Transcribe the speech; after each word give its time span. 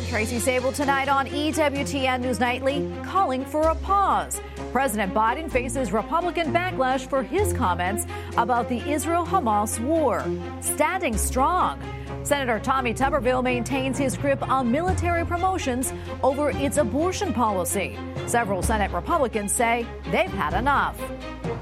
I'm 0.00 0.06
Tracy 0.06 0.38
Sabol 0.38 0.74
tonight 0.74 1.10
on 1.10 1.26
EWTN 1.26 2.22
News 2.22 2.40
Nightly, 2.40 2.90
calling 3.04 3.44
for 3.44 3.68
a 3.68 3.74
pause. 3.74 4.40
President 4.72 5.12
Biden 5.12 5.50
faces 5.50 5.92
Republican 5.92 6.54
backlash 6.54 7.06
for 7.06 7.22
his 7.22 7.52
comments 7.52 8.06
about 8.38 8.70
the 8.70 8.78
Israel 8.90 9.26
Hamas 9.26 9.78
war. 9.78 10.24
Standing 10.62 11.18
strong. 11.18 11.78
Senator 12.22 12.60
Tommy 12.60 12.92
Tuberville 12.92 13.42
maintains 13.42 13.98
his 13.98 14.16
grip 14.16 14.46
on 14.48 14.70
military 14.70 15.24
promotions 15.24 15.92
over 16.22 16.50
its 16.50 16.76
abortion 16.76 17.32
policy. 17.32 17.98
Several 18.26 18.62
Senate 18.62 18.92
Republicans 18.92 19.52
say 19.52 19.86
they've 20.10 20.30
had 20.30 20.54
enough. 20.54 21.00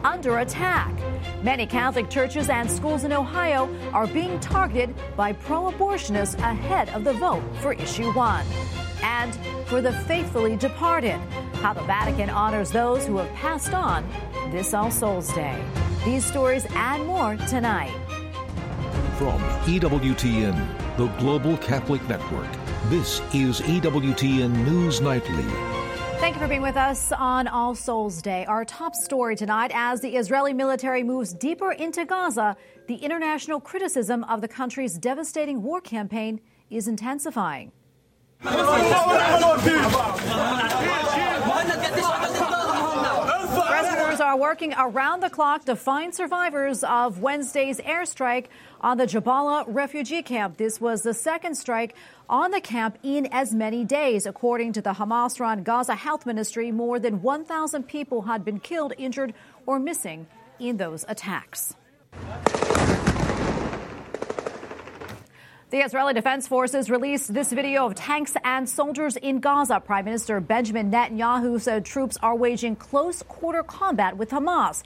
Under 0.04 0.40
attack. 0.40 0.93
Many 1.43 1.64
Catholic 1.66 2.11
churches 2.11 2.48
and 2.48 2.71
schools 2.71 3.04
in 3.04 3.12
Ohio 3.12 3.68
are 3.93 4.07
being 4.07 4.39
targeted 4.40 4.94
by 5.16 5.32
pro 5.32 5.71
abortionists 5.71 6.34
ahead 6.39 6.88
of 6.90 7.04
the 7.04 7.12
vote 7.14 7.43
for 7.61 7.72
Issue 7.75 8.12
1. 8.12 8.46
And 9.02 9.39
for 9.67 9.81
the 9.81 9.93
faithfully 9.93 10.56
departed, 10.56 11.18
how 11.62 11.72
the 11.72 11.82
Vatican 11.82 12.31
honors 12.31 12.72
those 12.72 13.06
who 13.06 13.17
have 13.18 13.32
passed 13.34 13.72
on 13.72 14.09
this 14.50 14.75
All 14.75 14.90
Souls 14.90 15.32
Day. 15.34 15.62
These 16.04 16.25
stories 16.25 16.67
and 16.70 17.06
more 17.06 17.36
tonight. 17.36 17.95
From 19.18 19.40
EWTN, 19.67 20.96
the 20.96 21.08
Global 21.18 21.57
Catholic 21.57 22.09
Network, 22.09 22.46
this 22.85 23.18
is 23.35 23.61
EWTN 23.63 24.64
News 24.64 25.00
Nightly. 25.00 25.43
Thank 26.21 26.36
you 26.36 26.40
for 26.40 26.46
being 26.46 26.63
with 26.63 26.76
us 26.76 27.11
on 27.11 27.49
All 27.49 27.75
Souls 27.75 28.23
Day. 28.23 28.46
Our 28.46 28.64
top 28.64 28.95
story 28.95 29.35
tonight 29.35 29.73
as 29.75 30.00
the 30.00 30.14
Israeli 30.14 30.53
military 30.53 31.03
moves 31.03 31.35
deeper 31.35 31.73
into 31.73 32.05
Gaza, 32.05 32.56
the 32.86 32.95
international 32.95 33.59
criticism 33.59 34.23
of 34.23 34.41
the 34.41 34.47
country's 34.47 34.97
devastating 34.97 35.64
war 35.64 35.81
campaign 35.81 36.41
is 36.70 36.87
intensifying. 36.87 37.73
Are 44.29 44.37
working 44.37 44.75
around 44.77 45.21
the 45.21 45.31
clock 45.31 45.65
to 45.65 45.75
find 45.75 46.15
survivors 46.15 46.84
of 46.84 47.21
Wednesday's 47.21 47.81
airstrike 47.81 48.48
on 48.79 48.98
the 48.98 49.07
Jabalia 49.07 49.65
refugee 49.67 50.20
camp. 50.20 50.59
This 50.59 50.79
was 50.79 51.03
the 51.03 51.15
second 51.15 51.55
strike 51.55 51.95
on 52.29 52.51
the 52.51 52.61
camp 52.61 52.98
in 53.03 53.25
as 53.33 53.55
many 53.55 53.87
days. 53.87 54.27
According 54.27 54.75
to 54.75 54.83
the 54.83 54.93
Hamas 54.93 55.41
run 55.41 55.62
Gaza 55.62 55.95
Health 55.95 56.27
Ministry, 56.27 56.70
more 56.70 56.98
than 56.98 57.23
1,000 57.23 57.85
people 57.85 58.20
had 58.20 58.45
been 58.45 58.61
killed, 58.61 58.93
injured, 58.98 59.33
or 59.65 59.79
missing 59.79 60.27
in 60.59 60.77
those 60.77 61.07
attacks. 61.09 61.75
The 65.70 65.80
Israeli 65.80 66.14
Defense 66.14 66.48
Forces 66.48 66.88
released 66.88 67.34
this 67.34 67.52
video 67.52 67.84
of 67.84 67.94
tanks 67.94 68.33
and 68.42 68.66
soldiers 68.66 69.16
in 69.16 69.38
Gaza. 69.38 69.80
Prime 69.80 70.06
Minister 70.06 70.41
Benjamin 70.41 70.91
Netanyahu 70.91 71.61
said 71.61 71.84
troops 71.84 72.16
are 72.22 72.34
waging 72.34 72.74
close 72.74 73.22
quarter 73.24 73.62
combat 73.62 74.16
with 74.16 74.30
Hamas. 74.30 74.83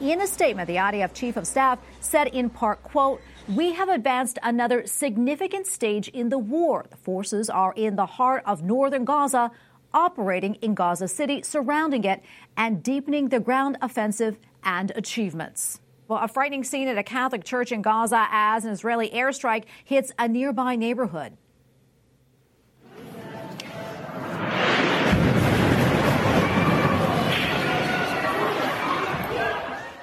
In 0.00 0.20
a 0.20 0.26
statement, 0.26 0.66
the 0.66 0.74
IDF 0.74 1.14
chief 1.14 1.36
of 1.36 1.46
staff 1.46 1.78
said 2.00 2.26
in 2.26 2.50
part, 2.50 2.82
quote, 2.82 3.20
we 3.48 3.74
have 3.74 3.88
advanced 3.88 4.40
another 4.42 4.84
significant 4.88 5.68
stage 5.68 6.08
in 6.08 6.30
the 6.30 6.38
war. 6.38 6.84
The 6.90 6.96
forces 6.96 7.48
are 7.48 7.72
in 7.76 7.94
the 7.94 8.06
heart 8.06 8.42
of 8.44 8.64
northern 8.64 9.04
Gaza, 9.04 9.52
operating 9.92 10.56
in 10.56 10.74
Gaza 10.74 11.06
City, 11.06 11.42
surrounding 11.44 12.02
it, 12.02 12.20
and 12.56 12.82
deepening 12.82 13.28
the 13.28 13.38
ground 13.38 13.78
offensive 13.80 14.36
and 14.64 14.90
achievements. 14.96 15.78
Well, 16.06 16.22
a 16.22 16.28
frightening 16.28 16.64
scene 16.64 16.88
at 16.88 16.98
a 16.98 17.02
Catholic 17.02 17.44
church 17.44 17.72
in 17.72 17.80
Gaza 17.80 18.28
as 18.30 18.66
an 18.66 18.72
Israeli 18.72 19.08
airstrike 19.08 19.64
hits 19.84 20.12
a 20.18 20.28
nearby 20.28 20.76
neighborhood. 20.76 21.38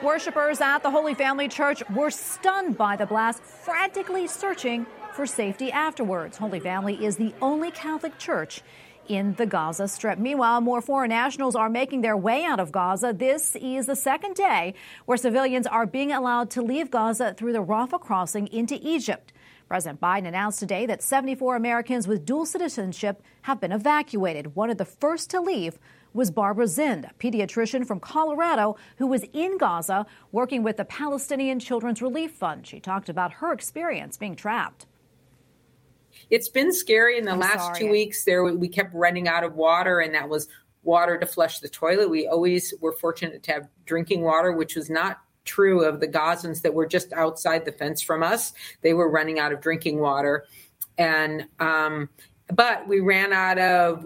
Worshippers 0.01 0.59
at 0.59 0.79
the 0.79 0.89
Holy 0.89 1.13
Family 1.13 1.47
Church 1.47 1.87
were 1.91 2.09
stunned 2.09 2.75
by 2.75 2.95
the 2.95 3.05
blast, 3.05 3.43
frantically 3.43 4.25
searching 4.25 4.87
for 5.13 5.27
safety 5.27 5.71
afterwards. 5.71 6.37
Holy 6.37 6.59
Family 6.59 7.05
is 7.05 7.17
the 7.17 7.33
only 7.41 7.69
Catholic 7.69 8.17
church 8.17 8.63
in 9.07 9.33
the 9.35 9.45
Gaza 9.45 9.87
Strip. 9.87 10.19
Meanwhile, 10.19 10.61
more 10.61 10.81
foreign 10.81 11.09
nationals 11.09 11.55
are 11.55 11.69
making 11.69 12.01
their 12.01 12.17
way 12.17 12.43
out 12.43 12.59
of 12.59 12.71
Gaza. 12.71 13.13
This 13.13 13.55
is 13.55 13.85
the 13.85 13.95
second 13.95 14.35
day 14.35 14.73
where 15.05 15.17
civilians 15.17 15.67
are 15.67 15.85
being 15.85 16.11
allowed 16.11 16.49
to 16.51 16.61
leave 16.61 16.91
Gaza 16.91 17.33
through 17.33 17.53
the 17.53 17.63
Rafah 17.63 17.99
crossing 17.99 18.47
into 18.47 18.79
Egypt. 18.81 19.33
President 19.67 20.01
Biden 20.01 20.27
announced 20.27 20.59
today 20.59 20.85
that 20.85 21.01
74 21.01 21.55
Americans 21.55 22.07
with 22.07 22.25
dual 22.25 22.45
citizenship 22.45 23.23
have 23.43 23.61
been 23.61 23.71
evacuated. 23.71 24.55
One 24.55 24.69
of 24.69 24.77
the 24.77 24.85
first 24.85 25.29
to 25.29 25.39
leave 25.39 25.79
was 26.13 26.29
Barbara 26.29 26.65
Zind, 26.65 27.09
a 27.09 27.13
pediatrician 27.13 27.87
from 27.87 27.99
Colorado 27.99 28.75
who 28.97 29.07
was 29.07 29.23
in 29.31 29.57
Gaza 29.57 30.05
working 30.31 30.61
with 30.61 30.77
the 30.77 30.85
Palestinian 30.85 31.59
Children's 31.59 32.01
Relief 32.01 32.31
Fund. 32.31 32.67
She 32.67 32.79
talked 32.79 33.07
about 33.07 33.33
her 33.33 33.53
experience 33.53 34.17
being 34.17 34.35
trapped 34.35 34.87
it's 36.29 36.49
been 36.49 36.73
scary 36.73 37.17
in 37.17 37.25
the 37.25 37.31
I'm 37.31 37.39
last 37.39 37.65
sorry. 37.65 37.79
two 37.79 37.89
weeks. 37.89 38.23
There 38.23 38.43
we 38.43 38.67
kept 38.67 38.93
running 38.93 39.27
out 39.27 39.43
of 39.43 39.55
water, 39.55 39.99
and 39.99 40.13
that 40.15 40.29
was 40.29 40.47
water 40.83 41.17
to 41.17 41.25
flush 41.25 41.59
the 41.59 41.69
toilet. 41.69 42.09
We 42.09 42.27
always 42.27 42.73
were 42.81 42.93
fortunate 42.93 43.43
to 43.43 43.51
have 43.53 43.67
drinking 43.85 44.21
water, 44.21 44.51
which 44.51 44.75
was 44.75 44.89
not 44.89 45.19
true 45.43 45.83
of 45.83 45.99
the 45.99 46.07
Gazans 46.07 46.61
that 46.61 46.73
were 46.73 46.85
just 46.85 47.11
outside 47.13 47.65
the 47.65 47.71
fence 47.71 48.01
from 48.01 48.23
us. 48.23 48.53
They 48.81 48.93
were 48.93 49.09
running 49.09 49.39
out 49.39 49.51
of 49.51 49.61
drinking 49.61 49.99
water, 49.99 50.45
and 50.97 51.47
um, 51.59 52.09
but 52.53 52.87
we 52.87 52.99
ran 52.99 53.33
out 53.33 53.57
of 53.59 54.05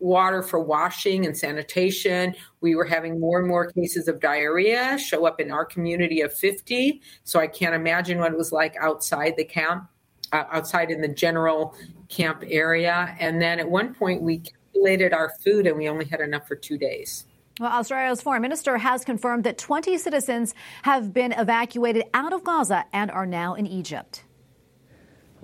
water 0.00 0.42
for 0.42 0.60
washing 0.60 1.26
and 1.26 1.36
sanitation. 1.36 2.34
We 2.60 2.74
were 2.74 2.84
having 2.84 3.18
more 3.18 3.38
and 3.38 3.48
more 3.48 3.70
cases 3.72 4.08
of 4.08 4.20
diarrhea 4.20 4.98
show 4.98 5.26
up 5.26 5.40
in 5.40 5.50
our 5.50 5.64
community 5.64 6.20
of 6.20 6.32
50. 6.32 7.00
So 7.24 7.40
I 7.40 7.46
can't 7.46 7.74
imagine 7.74 8.18
what 8.18 8.32
it 8.32 8.38
was 8.38 8.52
like 8.52 8.76
outside 8.80 9.34
the 9.36 9.44
camp 9.44 9.88
outside 10.32 10.90
in 10.90 11.00
the 11.00 11.08
general 11.08 11.74
camp 12.08 12.44
area. 12.46 13.16
And 13.18 13.40
then 13.40 13.58
at 13.58 13.70
one 13.70 13.94
point, 13.94 14.22
we 14.22 14.38
calculated 14.38 15.12
our 15.12 15.30
food 15.44 15.66
and 15.66 15.76
we 15.76 15.88
only 15.88 16.04
had 16.04 16.20
enough 16.20 16.46
for 16.46 16.56
two 16.56 16.78
days. 16.78 17.26
Well, 17.60 17.72
Australia's 17.72 18.22
foreign 18.22 18.42
minister 18.42 18.78
has 18.78 19.04
confirmed 19.04 19.44
that 19.44 19.58
20 19.58 19.98
citizens 19.98 20.54
have 20.82 21.12
been 21.12 21.32
evacuated 21.32 22.04
out 22.14 22.32
of 22.32 22.44
Gaza 22.44 22.84
and 22.92 23.10
are 23.10 23.26
now 23.26 23.54
in 23.54 23.66
Egypt. 23.66 24.22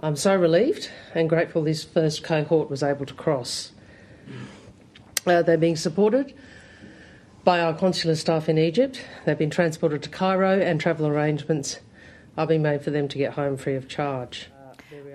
I'm 0.00 0.16
so 0.16 0.36
relieved 0.36 0.90
and 1.14 1.28
grateful 1.28 1.62
this 1.62 1.82
first 1.82 2.22
cohort 2.22 2.70
was 2.70 2.82
able 2.82 3.06
to 3.06 3.14
cross. 3.14 3.72
Uh, 5.26 5.42
they're 5.42 5.56
being 5.56 5.76
supported 5.76 6.34
by 7.44 7.60
our 7.60 7.74
consular 7.74 8.14
staff 8.14 8.48
in 8.48 8.58
Egypt. 8.58 9.04
They've 9.24 9.38
been 9.38 9.50
transported 9.50 10.02
to 10.02 10.08
Cairo, 10.08 10.60
and 10.60 10.80
travel 10.80 11.06
arrangements 11.06 11.80
are 12.36 12.46
being 12.46 12.62
made 12.62 12.82
for 12.82 12.90
them 12.90 13.08
to 13.08 13.18
get 13.18 13.34
home 13.34 13.56
free 13.56 13.74
of 13.74 13.88
charge. 13.88 14.48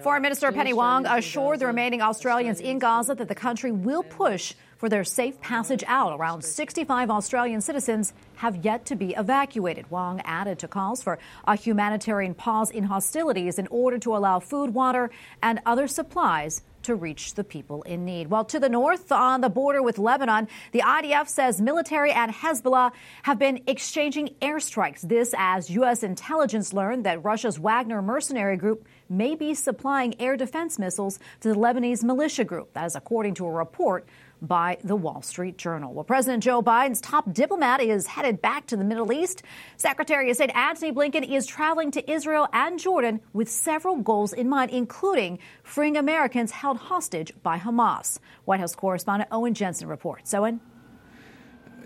Foreign 0.01 0.22
Minister 0.22 0.51
Penny 0.51 0.73
Wong 0.73 1.06
assured 1.06 1.59
the 1.59 1.67
remaining 1.67 2.01
Australians 2.01 2.59
in 2.59 2.79
Gaza 2.79 3.16
that 3.16 3.28
the 3.28 3.35
country 3.35 3.72
will 3.72 4.03
push 4.03 4.53
for 4.78 4.88
their 4.88 5.03
safe 5.03 5.40
passage 5.41 5.84
out. 5.88 6.17
Around 6.17 6.44
65 6.44 7.09
Australian 7.09 7.59
citizens 7.59 8.13
have 8.35 8.63
yet 8.63 8.85
to 8.85 8.95
be 8.95 9.13
evacuated. 9.16 9.91
Wong 9.91 10.22
added 10.23 10.57
to 10.59 10.68
calls 10.68 11.03
for 11.03 11.19
a 11.45 11.56
humanitarian 11.56 12.34
pause 12.34 12.72
in 12.72 12.85
hostilities 12.85 13.59
in 13.59 13.68
order 13.68 14.00
to 14.00 14.16
allow 14.16 14.39
food, 14.39 14.73
water, 14.73 15.09
and 15.44 15.59
other 15.66 15.88
supplies 15.88 16.62
to 16.84 16.95
reach 16.95 17.35
the 17.35 17.44
people 17.44 17.81
in 17.84 18.06
need. 18.06 18.28
Well, 18.28 18.45
to 18.45 18.59
the 18.59 18.69
north 18.69 19.12
on 19.12 19.41
the 19.41 19.50
border 19.50 19.81
with 19.81 19.97
Lebanon, 19.97 20.47
the 20.72 20.79
IDF 20.79 21.28
says 21.28 21.62
military 21.62 22.12
and 22.12 22.31
Hezbollah 22.31 22.91
have 23.23 23.40
been 23.40 23.62
exchanging 23.67 24.29
airstrikes. 24.41 25.01
This 25.01 25.34
as 25.38 25.69
U.S. 25.72 26.03
intelligence 26.03 26.73
learned 26.73 27.06
that 27.06 27.23
Russia's 27.23 27.59
Wagner 27.59 28.01
mercenary 28.01 28.57
group 28.57 28.85
may 29.09 29.35
be 29.35 29.53
supplying 29.53 30.19
air 30.22 30.38
defense 30.38 30.78
missiles 30.78 31.19
to 31.41 31.50
the 31.50 31.56
Lebanese 31.56 32.03
militia 32.03 32.44
group. 32.44 32.74
That 32.74 32.86
is 32.86 32.95
according 32.95 33.33
to 33.36 33.45
a 33.45 33.51
report 33.51 34.06
by 34.41 34.77
the 34.83 34.95
Wall 34.95 35.21
Street 35.21 35.57
Journal. 35.57 35.94
Well, 35.94 36.03
President 36.03 36.44
Joe 36.44 36.62
Biden's 36.62 37.01
top 37.01 37.33
diplomat 37.33 37.81
is 37.81 38.07
headed 38.07 38.41
back 38.41 38.68
to 38.68 38.77
the 38.77 38.83
Middle 38.83 39.12
East. 39.12 39.44
Secretary 39.77 40.30
of 40.30 40.36
State 40.36 40.56
Antony 40.56 40.91
Blinken 40.91 41.27
is 41.27 41.45
traveling 41.45 41.91
to 41.91 42.12
Israel 42.12 42.47
and 42.53 42.80
Jordan 42.80 43.21
with 43.33 43.50
several 43.50 43.97
goals 43.97 44.33
in 44.33 44.50
mind, 44.50 44.71
including 44.71 45.39
freeing 45.63 45.97
Americans 45.97 46.51
held 46.51 46.77
hostage 46.77 47.33
by 47.44 47.57
Hamas. 47.57 48.19
White 48.45 48.59
House 48.59 48.75
correspondent 48.75 49.30
Owen 49.31 49.53
Jensen 49.53 49.88
reports. 49.88 50.33
Owen? 50.33 50.62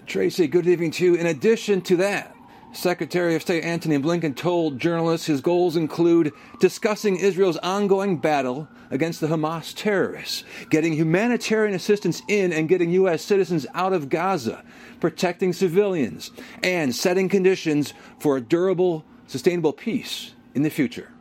Tracy, 0.05 0.47
good 0.47 0.67
evening 0.67 0.91
to 0.91 1.05
you. 1.05 1.15
In 1.15 1.27
addition 1.27 1.81
to 1.81 1.95
that, 1.97 2.35
Secretary 2.73 3.35
of 3.35 3.41
State 3.43 3.63
Antony 3.63 3.99
Blinken 3.99 4.35
told 4.35 4.79
journalists 4.79 5.27
his 5.27 5.41
goals 5.41 5.75
include 5.75 6.33
discussing 6.59 7.15
Israel's 7.15 7.57
ongoing 7.57 8.17
battle 8.17 8.67
against 8.89 9.21
the 9.21 9.27
Hamas 9.27 9.73
terrorists, 9.75 10.43
getting 10.71 10.93
humanitarian 10.93 11.75
assistance 11.75 12.23
in 12.27 12.51
and 12.51 12.67
getting 12.67 12.89
U.S. 12.91 13.21
citizens 13.21 13.67
out 13.75 13.93
of 13.93 14.09
Gaza, 14.09 14.63
protecting 14.99 15.53
civilians, 15.53 16.31
and 16.63 16.95
setting 16.95 17.29
conditions 17.29 17.93
for 18.19 18.37
a 18.37 18.41
durable, 18.41 19.05
sustainable 19.27 19.73
peace 19.73 20.33
in 20.55 20.63
the 20.63 20.69
future. 20.69 21.11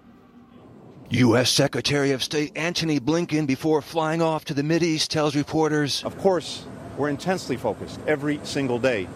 U.S. 1.11 1.51
Secretary 1.51 2.13
of 2.13 2.23
State 2.23 2.53
Antony 2.57 2.99
Blinken, 2.99 3.47
before 3.47 3.83
flying 3.83 4.23
off 4.23 4.47
to 4.47 4.55
the 4.55 4.63
Mideast, 4.63 5.09
tells 5.09 5.37
reporters 5.37 6.03
Of 6.03 6.17
course, 6.17 6.65
we're 6.97 7.11
intensely 7.11 7.59
focused 7.59 8.01
every 8.07 8.41
single 8.43 8.79
day 8.79 9.07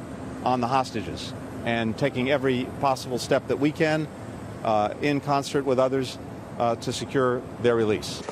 on 0.44 0.60
the 0.60 0.68
hostages 0.68 1.32
and 1.66 1.98
taking 1.98 2.30
every 2.30 2.66
possible 2.80 3.18
step 3.18 3.48
that 3.48 3.58
we 3.58 3.72
can 3.72 4.08
uh, 4.64 4.94
in 5.02 5.20
concert 5.20 5.66
with 5.66 5.78
others 5.78 6.16
uh, 6.58 6.76
to 6.76 6.92
secure 6.92 7.42
their 7.60 7.76
release. 7.76 8.22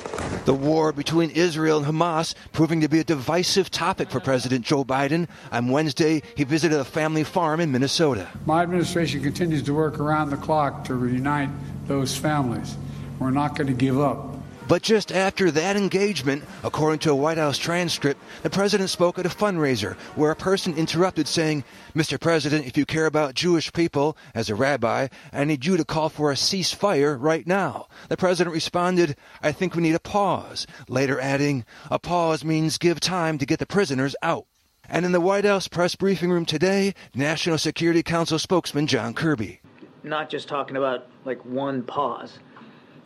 The 0.45 0.53
war 0.53 0.91
between 0.91 1.29
Israel 1.31 1.83
and 1.83 1.85
Hamas 1.85 2.33
proving 2.51 2.81
to 2.81 2.87
be 2.87 2.99
a 2.99 3.03
divisive 3.03 3.69
topic 3.69 4.09
for 4.09 4.19
President 4.19 4.65
Joe 4.65 4.83
Biden. 4.83 5.27
On 5.51 5.67
Wednesday, 5.67 6.23
he 6.35 6.43
visited 6.43 6.79
a 6.79 6.85
family 6.85 7.23
farm 7.23 7.59
in 7.59 7.71
Minnesota. 7.71 8.27
My 8.45 8.63
administration 8.63 9.21
continues 9.21 9.63
to 9.63 9.73
work 9.73 9.99
around 9.99 10.29
the 10.29 10.37
clock 10.37 10.85
to 10.85 10.95
reunite 10.95 11.49
those 11.87 12.17
families. 12.17 12.75
We're 13.19 13.31
not 13.31 13.55
going 13.55 13.67
to 13.67 13.73
give 13.73 13.99
up. 13.99 14.34
But 14.67 14.81
just 14.81 15.11
after 15.11 15.51
that 15.51 15.77
engagement, 15.77 16.43
according 16.63 16.99
to 16.99 17.11
a 17.11 17.15
White 17.15 17.37
House 17.37 17.59
transcript, 17.59 18.19
the 18.41 18.49
president 18.49 18.89
spoke 18.89 19.19
at 19.19 19.25
a 19.25 19.29
fundraiser 19.29 19.93
where 20.15 20.31
a 20.31 20.35
person 20.35 20.75
interrupted 20.75 21.27
saying, 21.27 21.63
Mr. 21.95 22.19
President, 22.19 22.65
if 22.65 22.75
you 22.75 22.83
care 22.83 23.05
about 23.05 23.35
Jewish 23.35 23.71
people, 23.73 24.17
as 24.33 24.49
a 24.49 24.55
rabbi, 24.55 25.07
I 25.31 25.43
need 25.43 25.65
you 25.65 25.77
to 25.77 25.85
call 25.85 26.09
for 26.09 26.31
a 26.31 26.35
ceasefire 26.35 27.15
right 27.19 27.45
now. 27.45 27.87
The 28.09 28.17
president 28.17 28.55
responded, 28.55 29.15
I 29.43 29.51
think 29.51 29.75
we 29.75 29.83
need 29.83 29.95
a 29.95 29.99
pause, 29.99 30.65
later 30.87 31.19
adding, 31.19 31.63
a 31.91 31.99
pause 31.99 32.43
means 32.43 32.79
give 32.79 32.99
time 32.99 33.37
to 33.37 33.45
get 33.45 33.59
the 33.59 33.67
prisoners 33.67 34.15
out. 34.23 34.47
And 34.89 35.05
in 35.05 35.11
the 35.11 35.21
White 35.21 35.45
House 35.45 35.67
press 35.67 35.93
briefing 35.93 36.31
room 36.31 36.45
today, 36.45 36.95
National 37.13 37.59
Security 37.59 38.01
Council 38.01 38.39
spokesman 38.39 38.87
John 38.87 39.13
Kirby. 39.13 39.61
Not 40.03 40.29
just 40.29 40.47
talking 40.47 40.75
about 40.75 41.07
like 41.23 41.43
one 41.45 41.83
pause 41.83 42.39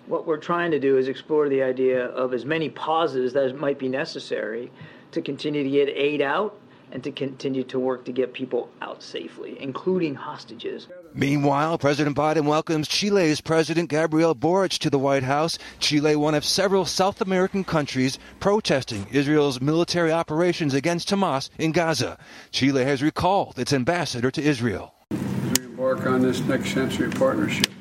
what 0.10 0.26
we're 0.26 0.38
trying 0.38 0.72
to 0.72 0.80
do 0.80 0.98
is 0.98 1.08
explore 1.08 1.48
the 1.50 1.62
idea 1.62 2.06
of 2.08 2.34
as 2.34 2.44
many 2.44 2.68
pauses 2.68 3.36
as 3.36 3.54
might 3.54 3.78
be 3.78 3.88
necessary 3.88 4.72
to 5.12 5.22
continue 5.22 5.64
to 5.64 5.70
get 5.70 5.88
aid 5.88 6.20
out 6.20 6.60
and 6.92 7.04
to 7.04 7.12
continue 7.12 7.64
to 7.64 7.80
work 7.80 8.04
to 8.06 8.12
get 8.12 8.34
people 8.34 8.72
out 8.82 9.04
safely, 9.04 9.56
including 9.62 10.16
hostages. 10.16 10.88
Meanwhile, 11.14 11.78
President 11.78 12.18
Biden 12.18 12.46
welcomes 12.46 12.88
Chile's 12.88 13.40
President 13.40 13.92
Gabriel 13.92 14.34
Boric 14.34 14.80
to 14.80 14.90
the 14.90 14.98
White 14.98 15.22
House. 15.22 15.60
Chile, 15.78 16.16
one 16.16 16.34
of 16.34 16.44
several 16.44 16.86
South 16.86 17.22
American 17.22 17.64
countries 17.64 18.18
protesting 18.40 19.06
Israel's 19.12 19.62
military 19.62 20.12
operations 20.12 20.74
against 20.74 21.10
Hamas 21.10 21.52
in 21.60 21.72
Gaza. 21.72 22.18
Chile 22.50 22.84
has 22.84 23.04
recalled 23.04 23.60
its 23.60 23.74
ambassador 23.74 24.32
to 24.32 24.42
Israel. 24.42 24.96
As 25.12 25.60
we 25.60 25.66
embark 25.66 26.08
on 26.08 26.24
this 26.24 26.40
next 26.42 26.72
century 26.74 27.12
partnership, 27.12 27.72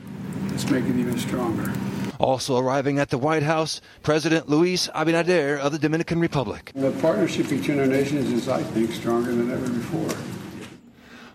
let's 0.50 0.68
make 0.68 0.84
it 0.84 0.96
even 0.96 1.18
stronger. 1.18 1.72
Also 2.18 2.58
arriving 2.58 2.98
at 2.98 3.10
the 3.10 3.18
White 3.18 3.44
House, 3.44 3.80
President 4.02 4.48
Luis 4.48 4.88
Abinader 4.88 5.56
of 5.58 5.70
the 5.70 5.78
Dominican 5.78 6.18
Republic. 6.18 6.72
The 6.74 6.90
partnership 7.00 7.48
between 7.48 7.78
our 7.78 7.86
nations 7.86 8.32
is, 8.32 8.48
I 8.48 8.62
think, 8.62 8.92
stronger 8.92 9.32
than 9.32 9.52
ever 9.52 9.68
before. 9.68 10.10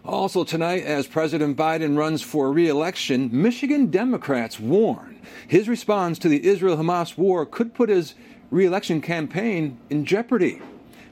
Also 0.04 0.44
tonight, 0.44 0.84
as 0.84 1.08
President 1.08 1.56
Biden 1.56 1.98
runs 1.98 2.22
for 2.22 2.52
re-election, 2.52 3.30
Michigan 3.32 3.90
Democrats 3.90 4.60
warn 4.60 5.22
his 5.48 5.70
response 5.70 6.20
to 6.20 6.28
the 6.28 6.46
Israel-Hamas 6.46 7.18
war 7.18 7.46
could 7.46 7.74
put 7.74 7.88
his 7.88 8.14
re-election 8.52 9.00
campaign 9.00 9.78
in 9.90 10.04
jeopardy. 10.04 10.62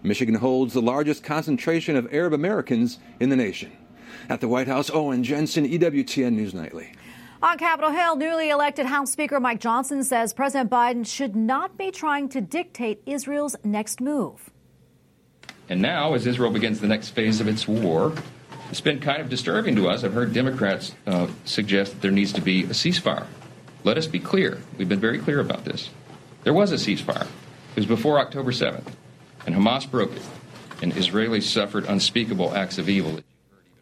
Michigan 0.04 0.36
holds 0.36 0.74
the 0.74 0.82
largest 0.82 1.24
concentration 1.24 1.96
of 1.96 2.14
Arab 2.14 2.34
Americans 2.34 3.00
in 3.22 3.30
the 3.30 3.38
nation. 3.38 3.72
At 4.28 4.42
the 4.42 4.50
White 4.50 4.68
House, 4.68 4.90
Owen 4.90 5.24
Jensen, 5.24 5.66
EWTN 5.66 6.34
News 6.34 6.54
Nightly. 6.54 6.92
On 7.44 7.58
Capitol 7.58 7.90
Hill, 7.90 8.18
newly 8.18 8.52
elected 8.52 8.86
House 8.86 9.12
Speaker 9.12 9.40
Mike 9.40 9.60
Johnson 9.60 10.04
says 10.04 10.32
President 10.32 10.70
Biden 10.70 11.04
should 11.08 11.36
not 11.36 11.76
be 11.76 11.90
trying 11.90 12.30
to 12.30 12.40
dictate 12.40 13.02
Israel's 13.08 13.56
next 13.64 14.00
move. 14.00 14.52
And 15.68 15.82
now, 15.82 16.14
as 16.14 16.28
Israel 16.28 16.52
begins 16.52 16.82
the 16.82 16.88
next 16.88 17.10
phase 17.10 17.42
of 17.42 17.48
its 17.48 17.68
war, 17.68 18.14
it's 18.70 18.80
been 18.80 19.00
kind 19.00 19.22
of 19.22 19.30
disturbing 19.30 19.76
to 19.78 19.90
us. 19.90 20.04
I've 20.04 20.14
heard 20.14 20.34
Democrats 20.34 20.94
uh, 21.08 21.30
suggest 21.44 21.94
that 21.94 22.02
there 22.04 22.12
needs 22.12 22.32
to 22.34 22.42
be 22.42 22.66
a 22.66 22.76
ceasefire. 22.76 23.26
Let 23.84 23.98
us 23.98 24.06
be 24.06 24.20
clear. 24.20 24.62
We've 24.78 24.90
been 24.90 25.00
very 25.00 25.18
clear 25.18 25.40
about 25.40 25.66
this. 25.66 25.90
There 26.44 26.54
was 26.54 26.72
a 26.72 26.76
ceasefire. 26.76 27.26
It 27.26 27.76
was 27.76 27.88
before 27.88 28.20
October 28.20 28.52
7th, 28.52 28.94
and 29.48 29.56
Hamas 29.56 29.90
broke 29.90 30.16
it, 30.16 30.22
and 30.84 30.94
Israelis 30.94 31.44
suffered 31.44 31.86
unspeakable 31.86 32.54
acts 32.54 32.78
of 32.78 32.88
evil. 32.88 33.20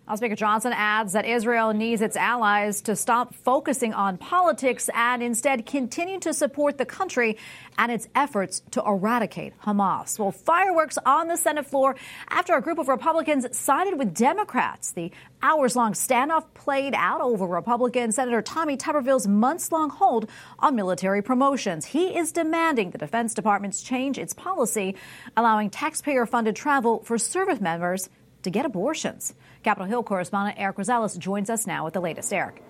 House 0.10 0.18
Speaker 0.18 0.36
Johnson 0.36 0.74
adds 0.76 1.14
that 1.14 1.28
Israel 1.28 1.72
needs 1.72 2.02
its 2.02 2.16
allies 2.18 2.82
to 2.82 2.96
stop 2.96 3.36
focusing 3.36 3.94
on 3.94 4.18
politics 4.18 4.90
and 4.96 5.22
instead 5.22 5.68
continue 5.68 6.20
to 6.22 6.34
support 6.34 6.80
the 6.80 6.86
country 6.86 7.38
and 7.78 7.92
its 7.92 8.08
efforts 8.16 8.64
to 8.72 8.82
eradicate 8.84 9.54
Hamas. 9.62 10.18
Well, 10.18 10.32
fireworks 10.32 10.98
on 11.06 11.28
the 11.28 11.38
Senate 11.38 11.68
floor 11.68 11.96
after 12.28 12.56
a 12.56 12.62
group 12.62 12.80
of 12.80 12.88
Republicans 12.88 13.56
sided 13.56 14.00
with 14.00 14.16
Democrats. 14.16 14.94
The 14.94 15.12
hours 15.44 15.76
long 15.76 15.94
standoff 15.94 16.56
played 16.56 16.96
out 16.96 17.22
over 17.22 17.46
Republican 17.46 18.12
Senator 18.12 18.42
Tommy 18.42 18.78
Tuberville's 18.78 19.28
months 19.28 19.72
long 19.72 19.92
hold 19.92 20.28
on 20.58 20.76
military 20.76 21.22
promotions. 21.22 21.86
He 21.86 22.18
is 22.18 22.32
demanding 22.32 22.90
the 22.90 22.98
Defense 22.98 23.36
Department's 23.36 23.84
change 23.84 24.18
its 24.18 24.34
policy, 24.34 24.96
allowing 25.38 25.70
taxpayer 25.70 26.26
funded 26.26 26.56
travel 26.56 27.04
for 27.04 27.20
service 27.20 27.62
members 27.62 28.10
to 28.44 28.50
get 28.50 28.66
abortions. 28.66 29.34
Capitol 29.64 29.88
Hill 29.88 30.04
correspondent 30.04 30.58
Eric 30.60 30.78
Rosales 30.78 31.18
joins 31.18 31.50
us 31.50 31.68
now 31.68 31.86
with 31.86 31.94
the 31.94 32.02
latest. 32.02 32.32
Eric. 32.34 32.64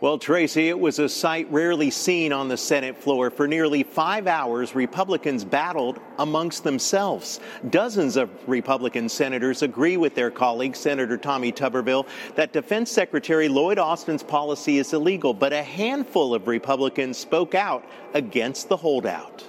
Well, 0.00 0.16
Tracy, 0.16 0.68
it 0.68 0.78
was 0.78 1.00
a 1.00 1.08
sight 1.08 1.50
rarely 1.50 1.90
seen 1.90 2.32
on 2.32 2.46
the 2.46 2.56
Senate 2.56 2.96
floor. 2.96 3.30
For 3.30 3.48
nearly 3.48 3.82
five 3.82 4.28
hours, 4.28 4.76
Republicans 4.76 5.44
battled 5.44 5.98
amongst 6.20 6.62
themselves. 6.62 7.40
Dozens 7.68 8.16
of 8.16 8.30
Republican 8.46 9.08
senators 9.08 9.62
agree 9.62 9.96
with 9.96 10.14
their 10.14 10.30
colleague, 10.30 10.76
Senator 10.76 11.16
Tommy 11.16 11.50
Tuberville, 11.50 12.06
that 12.36 12.52
Defense 12.52 12.92
Secretary 12.92 13.48
Lloyd 13.48 13.80
Austin's 13.80 14.22
policy 14.22 14.78
is 14.78 14.92
illegal, 14.92 15.34
but 15.34 15.52
a 15.52 15.64
handful 15.64 16.32
of 16.32 16.46
Republicans 16.46 17.18
spoke 17.18 17.56
out 17.56 17.84
against 18.14 18.68
the 18.68 18.76
holdout 18.76 19.44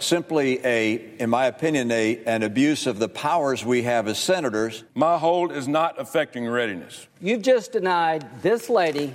simply 0.00 0.64
a, 0.64 0.94
in 1.18 1.30
my 1.30 1.46
opinion, 1.46 1.90
a, 1.90 2.22
an 2.24 2.42
abuse 2.42 2.86
of 2.86 2.98
the 2.98 3.08
powers 3.08 3.64
we 3.64 3.82
have 3.82 4.08
as 4.08 4.18
senators. 4.18 4.84
My 4.94 5.18
hold 5.18 5.52
is 5.52 5.68
not 5.68 6.00
affecting 6.00 6.46
readiness. 6.46 7.06
You've 7.20 7.42
just 7.42 7.72
denied 7.72 8.26
this 8.42 8.68
lady 8.68 9.12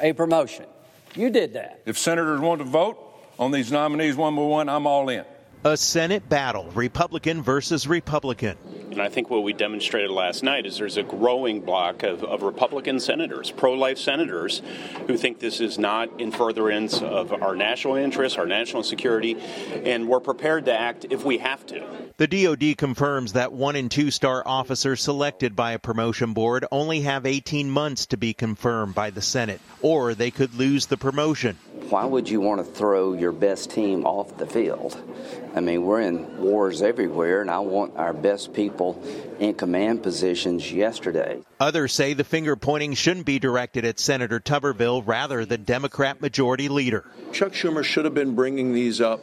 a 0.00 0.12
promotion. 0.12 0.66
You 1.14 1.30
did 1.30 1.54
that. 1.54 1.80
If 1.86 1.98
senators 1.98 2.40
want 2.40 2.60
to 2.60 2.66
vote 2.66 2.98
on 3.38 3.50
these 3.50 3.72
nominees 3.72 4.16
one 4.16 4.36
by 4.36 4.42
one, 4.42 4.68
I'm 4.68 4.86
all 4.86 5.08
in. 5.08 5.24
A 5.64 5.76
Senate 5.76 6.28
battle, 6.28 6.70
Republican 6.74 7.42
versus 7.42 7.88
Republican. 7.88 8.56
And 8.90 9.02
I 9.02 9.08
think 9.08 9.30
what 9.30 9.42
we 9.42 9.52
demonstrated 9.52 10.10
last 10.10 10.42
night 10.42 10.64
is 10.64 10.78
there's 10.78 10.96
a 10.96 11.02
growing 11.02 11.60
block 11.60 12.02
of, 12.02 12.22
of 12.22 12.42
Republican 12.42 13.00
senators, 13.00 13.50
pro 13.50 13.72
life 13.72 13.98
senators, 13.98 14.62
who 15.06 15.16
think 15.16 15.40
this 15.40 15.60
is 15.60 15.78
not 15.78 16.20
in 16.20 16.30
furtherance 16.30 17.02
of 17.02 17.32
our 17.32 17.56
national 17.56 17.96
interests, 17.96 18.38
our 18.38 18.46
national 18.46 18.82
security, 18.82 19.36
and 19.84 20.08
we're 20.08 20.20
prepared 20.20 20.66
to 20.66 20.72
act 20.72 21.06
if 21.10 21.24
we 21.24 21.38
have 21.38 21.66
to. 21.66 21.84
The 22.18 22.26
DoD 22.26 22.78
confirms 22.78 23.34
that 23.34 23.52
one 23.52 23.76
and 23.76 23.90
two 23.90 24.10
star 24.10 24.42
officers 24.46 25.02
selected 25.02 25.54
by 25.54 25.72
a 25.72 25.78
promotion 25.78 26.32
board 26.32 26.64
only 26.72 27.02
have 27.02 27.26
18 27.26 27.70
months 27.70 28.06
to 28.06 28.16
be 28.16 28.32
confirmed 28.32 28.94
by 28.94 29.10
the 29.10 29.20
Senate, 29.20 29.60
or 29.82 30.14
they 30.14 30.30
could 30.30 30.54
lose 30.54 30.86
the 30.86 30.96
promotion. 30.96 31.58
Why 31.90 32.04
would 32.04 32.28
you 32.28 32.40
want 32.40 32.64
to 32.64 32.72
throw 32.72 33.12
your 33.12 33.32
best 33.32 33.70
team 33.70 34.06
off 34.06 34.38
the 34.38 34.46
field? 34.46 34.98
I 35.56 35.60
mean, 35.60 35.86
we're 35.86 36.02
in 36.02 36.42
wars 36.42 36.82
everywhere, 36.82 37.40
and 37.40 37.50
I 37.50 37.60
want 37.60 37.96
our 37.96 38.12
best 38.12 38.52
people 38.52 39.02
in 39.38 39.54
command 39.54 40.02
positions 40.02 40.70
yesterday. 40.70 41.40
Others 41.58 41.94
say 41.94 42.12
the 42.12 42.24
finger 42.24 42.56
pointing 42.56 42.92
shouldn't 42.92 43.24
be 43.24 43.38
directed 43.38 43.86
at 43.86 43.98
Senator 43.98 44.38
Tuberville, 44.38 45.02
rather 45.06 45.46
the 45.46 45.56
Democrat 45.56 46.20
majority 46.20 46.68
leader. 46.68 47.10
Chuck 47.32 47.52
Schumer 47.52 47.82
should 47.82 48.04
have 48.04 48.12
been 48.12 48.34
bringing 48.34 48.74
these 48.74 49.00
up 49.00 49.20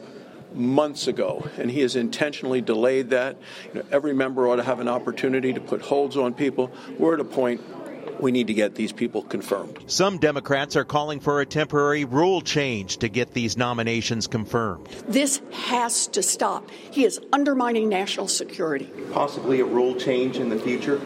months 0.52 1.06
ago, 1.06 1.48
and 1.56 1.70
he 1.70 1.82
has 1.82 1.94
intentionally 1.94 2.60
delayed 2.60 3.10
that. 3.10 3.36
You 3.72 3.80
know, 3.80 3.86
every 3.92 4.12
member 4.12 4.48
ought 4.48 4.56
to 4.56 4.64
have 4.64 4.80
an 4.80 4.88
opportunity 4.88 5.52
to 5.52 5.60
put 5.60 5.82
holds 5.82 6.16
on 6.16 6.34
people. 6.34 6.72
We're 6.98 7.14
at 7.14 7.20
a 7.20 7.24
point 7.24 7.60
we 8.20 8.32
need 8.32 8.46
to 8.46 8.54
get 8.54 8.74
these 8.74 8.92
people 8.92 9.22
confirmed. 9.22 9.78
Some 9.86 10.18
Democrats 10.18 10.76
are 10.76 10.84
calling 10.84 11.20
for 11.20 11.40
a 11.40 11.46
temporary 11.46 12.04
rule 12.04 12.40
change 12.40 12.98
to 12.98 13.08
get 13.08 13.32
these 13.32 13.56
nominations 13.56 14.26
confirmed. 14.26 14.88
This 15.08 15.40
has 15.52 16.06
to 16.08 16.22
stop. 16.22 16.70
He 16.70 17.04
is 17.04 17.20
undermining 17.32 17.88
national 17.88 18.28
security. 18.28 18.90
Possibly 19.12 19.60
a 19.60 19.64
rule 19.64 19.94
change 19.94 20.38
in 20.38 20.48
the 20.48 20.58
future? 20.58 21.00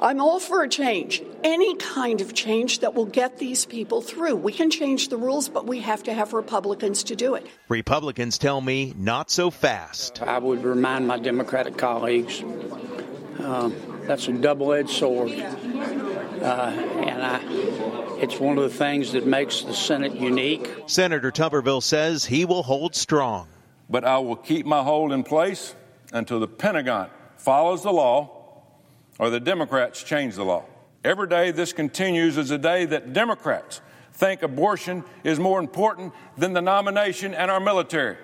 I'm 0.00 0.20
all 0.20 0.40
for 0.40 0.64
a 0.64 0.68
change, 0.68 1.22
any 1.44 1.76
kind 1.76 2.20
of 2.20 2.34
change 2.34 2.80
that 2.80 2.92
will 2.92 3.06
get 3.06 3.38
these 3.38 3.64
people 3.64 4.02
through. 4.02 4.34
We 4.34 4.52
can 4.52 4.68
change 4.68 5.08
the 5.08 5.16
rules, 5.16 5.48
but 5.48 5.64
we 5.64 5.78
have 5.78 6.02
to 6.04 6.12
have 6.12 6.32
Republicans 6.32 7.04
to 7.04 7.14
do 7.14 7.36
it. 7.36 7.46
Republicans 7.68 8.36
tell 8.36 8.60
me 8.60 8.94
not 8.96 9.30
so 9.30 9.52
fast. 9.52 10.20
I 10.20 10.38
would 10.38 10.64
remind 10.64 11.06
my 11.06 11.20
Democratic 11.20 11.76
colleagues 11.76 12.42
uh, 13.38 13.70
that's 14.02 14.26
a 14.26 14.32
double 14.32 14.72
edged 14.72 14.90
sword. 14.90 15.30
Uh, 16.42 16.70
and 17.06 17.22
I 17.22 17.40
It's 18.20 18.40
one 18.40 18.58
of 18.58 18.64
the 18.64 18.76
things 18.76 19.12
that 19.12 19.26
makes 19.26 19.62
the 19.62 19.74
Senate 19.74 20.14
unique. 20.14 20.68
Senator 20.86 21.30
Tuberville 21.30 21.82
says 21.82 22.24
he 22.24 22.44
will 22.44 22.62
hold 22.62 22.94
strong. 22.94 23.48
But 23.88 24.04
I 24.04 24.18
will 24.18 24.36
keep 24.36 24.66
my 24.66 24.82
hold 24.82 25.12
in 25.12 25.22
place 25.22 25.74
until 26.12 26.40
the 26.40 26.48
Pentagon 26.48 27.10
follows 27.36 27.82
the 27.82 27.92
law 27.92 28.64
or 29.18 29.30
the 29.30 29.40
Democrats 29.40 30.02
change 30.02 30.34
the 30.34 30.44
law. 30.44 30.64
Every 31.04 31.28
day 31.28 31.50
this 31.50 31.72
continues 31.72 32.36
is 32.38 32.50
a 32.50 32.58
day 32.58 32.86
that 32.86 33.12
Democrats 33.12 33.80
think 34.12 34.42
abortion 34.42 35.04
is 35.24 35.38
more 35.38 35.60
important 35.60 36.12
than 36.36 36.52
the 36.52 36.62
nomination 36.62 37.34
and 37.34 37.50
our 37.50 37.60
military. 37.60 38.16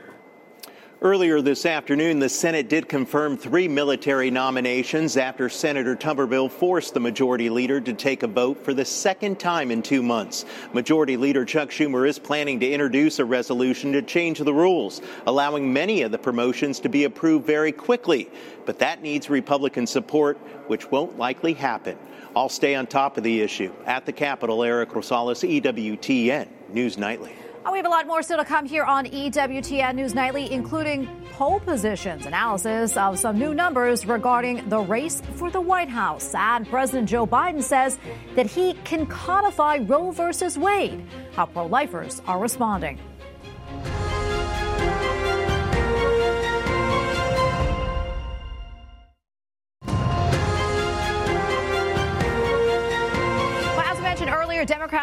Earlier 1.00 1.40
this 1.40 1.64
afternoon, 1.64 2.18
the 2.18 2.28
Senate 2.28 2.68
did 2.68 2.88
confirm 2.88 3.36
three 3.36 3.68
military 3.68 4.32
nominations 4.32 5.16
after 5.16 5.48
Senator 5.48 5.94
Tuberville 5.94 6.50
forced 6.50 6.92
the 6.92 6.98
majority 6.98 7.50
leader 7.50 7.80
to 7.80 7.92
take 7.92 8.24
a 8.24 8.26
vote 8.26 8.64
for 8.64 8.74
the 8.74 8.84
second 8.84 9.38
time 9.38 9.70
in 9.70 9.80
two 9.80 10.02
months. 10.02 10.44
Majority 10.72 11.16
Leader 11.16 11.44
Chuck 11.44 11.68
Schumer 11.68 12.08
is 12.08 12.18
planning 12.18 12.58
to 12.58 12.68
introduce 12.68 13.20
a 13.20 13.24
resolution 13.24 13.92
to 13.92 14.02
change 14.02 14.40
the 14.40 14.52
rules, 14.52 15.00
allowing 15.24 15.72
many 15.72 16.02
of 16.02 16.10
the 16.10 16.18
promotions 16.18 16.80
to 16.80 16.88
be 16.88 17.04
approved 17.04 17.46
very 17.46 17.70
quickly. 17.70 18.28
But 18.66 18.80
that 18.80 19.00
needs 19.00 19.30
Republican 19.30 19.86
support, 19.86 20.36
which 20.66 20.90
won't 20.90 21.16
likely 21.16 21.52
happen. 21.52 21.96
I'll 22.34 22.48
stay 22.48 22.74
on 22.74 22.88
top 22.88 23.16
of 23.16 23.22
the 23.22 23.40
issue. 23.40 23.72
At 23.86 24.04
the 24.04 24.12
Capitol, 24.12 24.64
Eric 24.64 24.90
Rosales, 24.90 25.48
EWTN 25.62 26.48
News 26.70 26.98
Nightly. 26.98 27.36
Oh, 27.66 27.72
we 27.72 27.78
have 27.78 27.86
a 27.86 27.90
lot 27.90 28.06
more 28.06 28.22
still 28.22 28.38
to 28.38 28.44
come 28.44 28.66
here 28.66 28.84
on 28.84 29.06
EWTN 29.06 29.96
News 29.96 30.14
Nightly, 30.14 30.50
including 30.52 31.08
poll 31.32 31.58
positions, 31.60 32.24
analysis 32.24 32.96
of 32.96 33.18
some 33.18 33.38
new 33.38 33.52
numbers 33.52 34.06
regarding 34.06 34.68
the 34.68 34.78
race 34.78 35.20
for 35.34 35.50
the 35.50 35.60
White 35.60 35.88
House. 35.88 36.34
And 36.34 36.68
President 36.68 37.08
Joe 37.08 37.26
Biden 37.26 37.62
says 37.62 37.98
that 38.36 38.46
he 38.46 38.74
can 38.84 39.06
codify 39.06 39.78
Roe 39.78 40.12
versus 40.12 40.56
Wade. 40.56 41.04
How 41.32 41.46
pro 41.46 41.66
lifers 41.66 42.22
are 42.26 42.38
responding. 42.38 42.98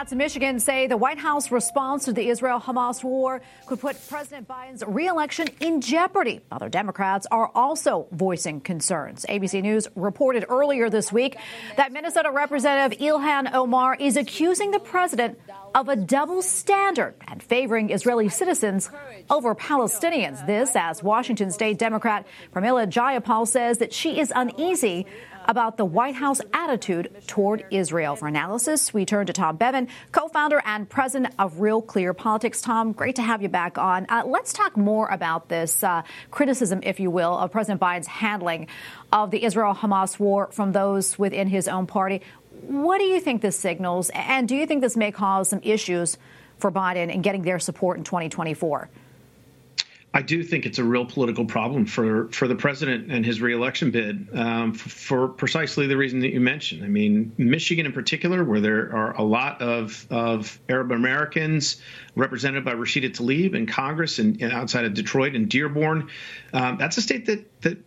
Democrats 0.05 0.12
in 0.12 0.17
Michigan 0.19 0.59
say 0.59 0.85
the 0.85 0.97
White 0.97 1.17
House 1.17 1.50
response 1.50 2.05
to 2.05 2.13
the 2.13 2.29
Israel 2.29 2.59
Hamas 2.59 3.03
war 3.03 3.41
could 3.65 3.79
put 3.79 3.97
President 4.07 4.47
Biden's 4.47 4.83
reelection 4.85 5.47
in 5.59 5.81
jeopardy. 5.81 6.41
Other 6.51 6.69
Democrats 6.69 7.25
are 7.31 7.50
also 7.55 8.07
voicing 8.12 8.62
concerns. 8.62 9.25
ABC 9.27 9.63
News 9.63 9.88
reported 9.95 10.45
earlier 10.47 10.91
this 10.91 11.12
week 11.12 11.38
that 11.77 11.91
Minnesota 11.91 12.29
Representative 12.29 13.00
Ilhan 13.00 13.51
Omar 13.51 13.95
is 13.95 14.15
accusing 14.15 14.69
the 14.69 14.79
president 14.79 15.39
of 15.74 15.89
a 15.89 15.95
double 15.95 16.43
standard 16.43 17.15
and 17.27 17.41
favoring 17.41 17.89
Israeli 17.89 18.29
citizens 18.29 18.91
over 19.31 19.55
Palestinians. 19.55 20.45
This, 20.45 20.75
as 20.75 21.01
Washington 21.01 21.50
State 21.50 21.79
Democrat 21.79 22.27
Pramila 22.53 22.85
Jayapal 22.88 23.47
says 23.47 23.79
that 23.79 23.91
she 23.91 24.19
is 24.19 24.31
uneasy 24.35 25.07
about 25.45 25.77
the 25.77 25.85
White 25.85 26.15
House 26.15 26.41
attitude 26.53 27.15
toward 27.27 27.65
Israel. 27.71 28.15
For 28.15 28.27
analysis, 28.27 28.93
we 28.93 29.05
turn 29.05 29.27
to 29.27 29.33
Tom 29.33 29.57
Bevan, 29.57 29.87
co 30.11 30.27
founder 30.27 30.61
and 30.65 30.89
president 30.89 31.33
of 31.39 31.59
Real 31.59 31.81
Clear 31.81 32.13
Politics. 32.13 32.61
Tom, 32.61 32.91
great 32.91 33.15
to 33.15 33.21
have 33.21 33.41
you 33.41 33.49
back 33.49 33.77
on. 33.77 34.05
Uh, 34.09 34.23
let's 34.25 34.53
talk 34.53 34.75
more 34.75 35.07
about 35.07 35.49
this 35.49 35.83
uh, 35.83 36.03
criticism, 36.31 36.81
if 36.83 36.99
you 36.99 37.09
will, 37.09 37.37
of 37.37 37.51
President 37.51 37.79
Biden's 37.79 38.07
handling 38.07 38.67
of 39.11 39.31
the 39.31 39.43
Israel 39.43 39.73
Hamas 39.73 40.19
war 40.19 40.49
from 40.51 40.71
those 40.71 41.17
within 41.17 41.47
his 41.47 41.67
own 41.67 41.87
party. 41.87 42.21
What 42.61 42.97
do 42.97 43.05
you 43.05 43.19
think 43.19 43.41
this 43.41 43.57
signals? 43.57 44.09
And 44.13 44.47
do 44.47 44.55
you 44.55 44.65
think 44.65 44.81
this 44.81 44.97
may 44.97 45.11
cause 45.11 45.49
some 45.49 45.61
issues 45.63 46.17
for 46.57 46.71
Biden 46.71 47.13
in 47.13 47.21
getting 47.21 47.43
their 47.43 47.59
support 47.59 47.97
in 47.97 48.03
2024? 48.03 48.89
I 50.15 50.22
do 50.22 50.43
think 50.43 50.65
it's 50.65 50.79
a 50.79 50.84
real 50.84 51.05
political 51.05 51.43
problem 51.43 51.86
for, 51.86 52.29
for 52.29 52.48
the 52.48 52.55
president 52.55 53.12
and 53.12 53.25
his 53.25 53.41
reelection 53.41 53.91
bid 53.91 54.29
um, 54.34 54.74
for, 54.74 54.88
for, 54.88 55.27
precisely 55.27 55.88
the 55.88 55.98
reason 55.98 56.22
that 56.22 56.31
you 56.31 56.39
mentioned. 56.39 56.86
I 56.86 56.88
mean, 56.88 57.34
Michigan 57.38 57.86
in 57.86 57.91
particular, 57.91 58.41
where 58.45 58.62
there 58.62 58.95
are 58.95 59.13
a 59.17 59.24
lot 59.24 59.62
of, 59.62 60.07
of 60.10 60.57
Arab 60.69 60.93
Americans 60.93 61.81
represented 62.15 62.63
by 62.63 62.75
Rashida 62.75 63.10
Tlaib 63.10 63.55
in 63.55 63.65
Congress 63.65 64.17
and, 64.17 64.41
and 64.41 64.53
outside 64.53 64.86
of 64.86 64.93
Detroit 64.93 65.36
and 65.36 65.50
Dearborn, 65.50 66.10
um, 66.53 66.77
that's 66.77 66.95
a 66.95 67.01
state 67.01 67.25
that, 67.25 67.62
that 67.63 67.77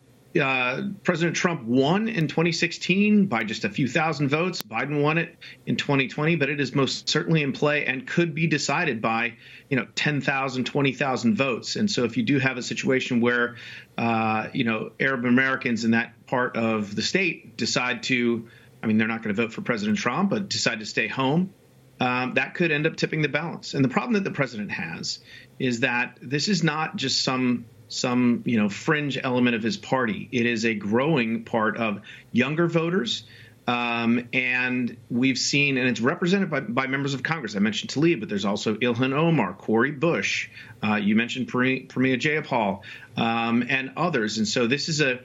uh, 0.40 0.82
President 1.02 1.36
Trump 1.36 1.64
won 1.64 2.08
in 2.08 2.28
2016 2.28 3.26
by 3.26 3.44
just 3.44 3.64
a 3.64 3.70
few 3.70 3.88
thousand 3.88 4.28
votes. 4.28 4.62
Biden 4.62 5.02
won 5.02 5.18
it 5.18 5.36
in 5.66 5.76
2020, 5.76 6.36
but 6.36 6.48
it 6.48 6.60
is 6.60 6.74
most 6.74 7.08
certainly 7.08 7.42
in 7.42 7.52
play 7.52 7.86
and 7.86 8.06
could 8.06 8.34
be 8.34 8.46
decided 8.46 9.00
by, 9.00 9.34
you 9.68 9.76
know, 9.76 9.86
10,000, 9.94 10.64
20,000 10.64 11.36
votes. 11.36 11.76
And 11.76 11.90
so 11.90 12.04
if 12.04 12.16
you 12.16 12.22
do 12.22 12.38
have 12.38 12.56
a 12.56 12.62
situation 12.62 13.20
where, 13.20 13.56
uh, 13.96 14.48
you 14.52 14.64
know, 14.64 14.92
Arab 15.00 15.24
Americans 15.24 15.84
in 15.84 15.92
that 15.92 16.26
part 16.26 16.56
of 16.56 16.94
the 16.94 17.02
state 17.02 17.56
decide 17.56 18.02
to, 18.04 18.48
I 18.82 18.86
mean, 18.86 18.98
they're 18.98 19.08
not 19.08 19.22
going 19.22 19.34
to 19.34 19.42
vote 19.42 19.52
for 19.52 19.62
President 19.62 19.98
Trump, 19.98 20.30
but 20.30 20.48
decide 20.48 20.80
to 20.80 20.86
stay 20.86 21.08
home, 21.08 21.52
um, 22.00 22.34
that 22.34 22.54
could 22.54 22.70
end 22.70 22.86
up 22.86 22.96
tipping 22.96 23.22
the 23.22 23.28
balance. 23.28 23.74
And 23.74 23.84
the 23.84 23.88
problem 23.88 24.14
that 24.14 24.24
the 24.24 24.30
president 24.30 24.70
has 24.70 25.18
is 25.58 25.80
that 25.80 26.18
this 26.22 26.48
is 26.48 26.62
not 26.62 26.96
just 26.96 27.24
some 27.24 27.66
some 27.88 28.42
you 28.44 28.58
know 28.58 28.68
fringe 28.68 29.18
element 29.22 29.56
of 29.56 29.62
his 29.62 29.76
party. 29.76 30.28
It 30.32 30.46
is 30.46 30.64
a 30.64 30.74
growing 30.74 31.44
part 31.44 31.76
of 31.76 32.02
younger 32.32 32.66
voters. 32.66 33.24
Um, 33.66 34.30
and 34.32 34.96
we've 35.10 35.36
seen, 35.36 35.76
and 35.76 35.86
it's 35.86 36.00
represented 36.00 36.48
by, 36.48 36.60
by, 36.60 36.86
members 36.86 37.12
of 37.12 37.22
Congress. 37.22 37.54
I 37.54 37.58
mentioned 37.58 37.90
Tlaib, 37.90 38.18
but 38.18 38.30
there's 38.30 38.46
also 38.46 38.76
Ilhan 38.76 39.12
Omar, 39.12 39.52
Cori 39.52 39.90
Bush. 39.90 40.48
Uh, 40.82 40.94
you 40.94 41.14
mentioned 41.14 41.52
Pramila 41.52 42.18
Jayapal 42.18 42.80
um, 43.18 43.66
and 43.68 43.92
others. 43.94 44.38
And 44.38 44.48
so 44.48 44.66
this 44.66 44.88
is 44.88 45.02
a 45.02 45.20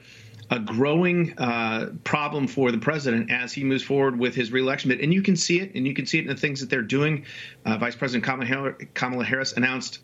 a 0.50 0.58
growing 0.58 1.38
uh, 1.38 1.90
problem 2.04 2.46
for 2.46 2.70
the 2.70 2.78
president 2.78 3.30
as 3.30 3.52
he 3.52 3.64
moves 3.64 3.82
forward 3.82 4.18
with 4.18 4.34
his 4.34 4.52
reelection 4.52 4.90
bid. 4.90 5.00
And 5.00 5.12
you 5.12 5.22
can 5.22 5.36
see 5.36 5.60
it, 5.60 5.74
and 5.74 5.86
you 5.86 5.94
can 5.94 6.06
see 6.06 6.18
it 6.18 6.22
in 6.22 6.28
the 6.28 6.36
things 6.36 6.60
that 6.60 6.70
they're 6.70 6.82
doing. 6.82 7.24
Uh, 7.64 7.78
Vice 7.78 7.96
President 7.96 8.24
Kamala 8.94 9.24
Harris 9.24 9.52
announced 9.54 10.00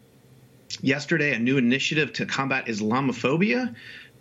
yesterday 0.81 1.35
a 1.35 1.39
new 1.39 1.59
initiative 1.59 2.12
to 2.15 2.27
combat 2.27 2.67
Islamophobia. 2.67 3.75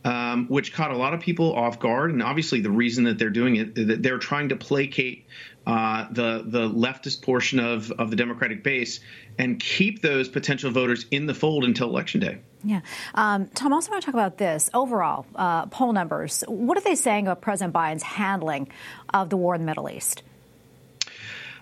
Um, 0.06 0.48
which 0.48 0.72
caught 0.72 0.92
a 0.92 0.98
lot 0.98 1.14
of 1.14 1.20
people 1.20 1.54
off 1.54 1.78
guard, 1.78 2.12
and 2.12 2.24
obviously 2.24 2.62
the 2.62 2.72
reason 2.72 3.04
that 3.04 3.20
they're 3.20 3.30
doing 3.30 3.58
it, 3.58 3.76
that 3.76 4.02
they're 4.02 4.18
trying 4.18 4.48
to 4.48 4.56
placate 4.56 5.26
uh, 5.68 6.08
the 6.12 6.42
the 6.46 6.70
leftist 6.70 7.22
portion 7.22 7.60
of 7.60 7.92
of 7.92 8.10
the 8.10 8.16
Democratic 8.16 8.64
base 8.64 9.02
and 9.38 9.60
keep 9.60 10.02
those 10.02 10.30
potential 10.30 10.72
voters 10.72 11.06
in 11.12 11.26
the 11.26 11.34
fold 11.34 11.66
until 11.66 11.90
election 11.90 12.22
day. 12.22 12.40
Yeah, 12.64 12.80
um, 13.14 13.48
Tom. 13.48 13.74
Also, 13.74 13.92
want 13.92 14.02
to 14.02 14.06
talk 14.06 14.16
about 14.16 14.38
this 14.38 14.70
overall 14.74 15.26
uh, 15.36 15.66
poll 15.68 15.94
numbers. 15.94 16.44
What 16.48 16.78
are 16.78 16.82
they 16.82 16.96
saying 16.96 17.28
about 17.28 17.42
President 17.42 17.74
Biden's 17.74 18.04
handling 18.04 18.70
of 19.14 19.30
the 19.30 19.38
war 19.38 19.54
in 19.54 19.62
the 19.62 19.66
Middle 19.66 19.90
East? 19.90 20.24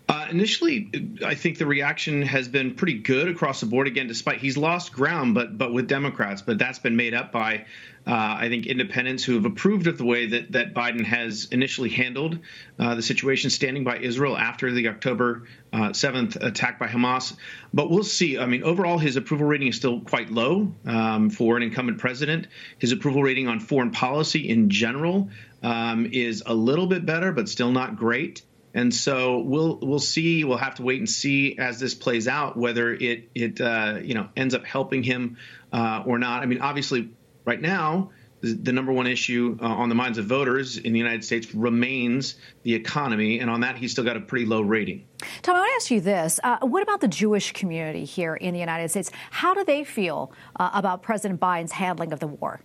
Uh, 0.09 0.25
initially, 0.29 1.11
I 1.25 1.35
think 1.35 1.57
the 1.57 1.65
reaction 1.65 2.21
has 2.21 2.47
been 2.47 2.75
pretty 2.75 2.99
good 2.99 3.27
across 3.27 3.59
the 3.59 3.65
board. 3.65 3.87
Again, 3.87 4.07
despite 4.07 4.39
he's 4.39 4.55
lost 4.55 4.93
ground, 4.93 5.35
but 5.35 5.57
but 5.57 5.73
with 5.73 5.87
Democrats, 5.87 6.41
but 6.41 6.57
that's 6.57 6.79
been 6.79 6.95
made 6.95 7.13
up 7.13 7.33
by 7.33 7.65
uh, 8.05 8.37
I 8.39 8.47
think 8.47 8.67
independents 8.67 9.25
who 9.25 9.33
have 9.33 9.43
approved 9.43 9.85
of 9.87 9.97
the 9.97 10.05
way 10.05 10.27
that 10.27 10.53
that 10.53 10.73
Biden 10.73 11.03
has 11.03 11.49
initially 11.51 11.89
handled 11.89 12.39
uh, 12.79 12.95
the 12.95 13.01
situation, 13.01 13.49
standing 13.49 13.83
by 13.83 13.97
Israel 13.97 14.37
after 14.37 14.71
the 14.71 14.87
October 14.87 15.43
uh, 15.73 15.91
seventh 15.91 16.37
attack 16.37 16.79
by 16.79 16.87
Hamas. 16.87 17.35
But 17.73 17.89
we'll 17.89 18.05
see. 18.05 18.37
I 18.37 18.45
mean, 18.45 18.63
overall, 18.63 18.97
his 18.97 19.17
approval 19.17 19.45
rating 19.45 19.67
is 19.67 19.75
still 19.75 19.99
quite 19.99 20.31
low 20.31 20.73
um, 20.85 21.29
for 21.29 21.57
an 21.57 21.63
incumbent 21.63 21.97
president. 21.97 22.47
His 22.79 22.93
approval 22.93 23.23
rating 23.23 23.49
on 23.49 23.59
foreign 23.59 23.91
policy 23.91 24.47
in 24.47 24.69
general 24.69 25.29
um, 25.63 26.05
is 26.13 26.43
a 26.45 26.53
little 26.53 26.87
bit 26.87 27.05
better, 27.05 27.33
but 27.33 27.49
still 27.49 27.71
not 27.71 27.97
great. 27.97 28.43
And 28.77 28.93
so 28.93 29.39
we'll 29.39 29.79
we'll 29.81 29.97
see. 29.97 30.43
We'll 30.43 30.59
have 30.59 30.75
to 30.75 30.83
wait 30.83 30.99
and 30.99 31.09
see 31.09 31.57
as 31.57 31.79
this 31.79 31.95
plays 31.95 32.27
out 32.27 32.55
whether 32.55 32.93
it 32.93 33.27
it 33.33 33.59
uh, 33.59 33.97
you 34.03 34.13
know 34.13 34.29
ends 34.37 34.53
up 34.53 34.65
helping 34.65 35.01
him 35.01 35.37
uh, 35.73 36.03
or 36.05 36.19
not. 36.19 36.43
I 36.43 36.45
mean, 36.45 36.61
obviously, 36.61 37.09
right 37.43 37.59
now 37.59 38.11
the, 38.41 38.53
the 38.53 38.71
number 38.71 38.93
one 38.93 39.07
issue 39.07 39.57
uh, 39.59 39.65
on 39.65 39.89
the 39.89 39.95
minds 39.95 40.19
of 40.19 40.25
voters 40.25 40.77
in 40.77 40.93
the 40.93 40.99
United 40.99 41.23
States 41.23 41.55
remains 41.55 42.35
the 42.61 42.75
economy, 42.75 43.39
and 43.39 43.49
on 43.49 43.61
that 43.61 43.77
he's 43.77 43.93
still 43.93 44.03
got 44.03 44.15
a 44.15 44.19
pretty 44.19 44.45
low 44.45 44.61
rating. 44.61 45.07
Tom, 45.41 45.55
I 45.55 45.59
want 45.61 45.71
to 45.71 45.75
ask 45.75 45.89
you 45.89 45.99
this: 45.99 46.39
uh, 46.43 46.59
What 46.59 46.83
about 46.83 47.01
the 47.01 47.07
Jewish 47.07 47.53
community 47.53 48.05
here 48.05 48.35
in 48.35 48.53
the 48.53 48.59
United 48.59 48.89
States? 48.89 49.09
How 49.31 49.55
do 49.55 49.63
they 49.63 49.85
feel 49.85 50.31
uh, 50.55 50.69
about 50.75 51.01
President 51.01 51.39
Biden's 51.39 51.71
handling 51.71 52.13
of 52.13 52.19
the 52.19 52.27
war? 52.27 52.61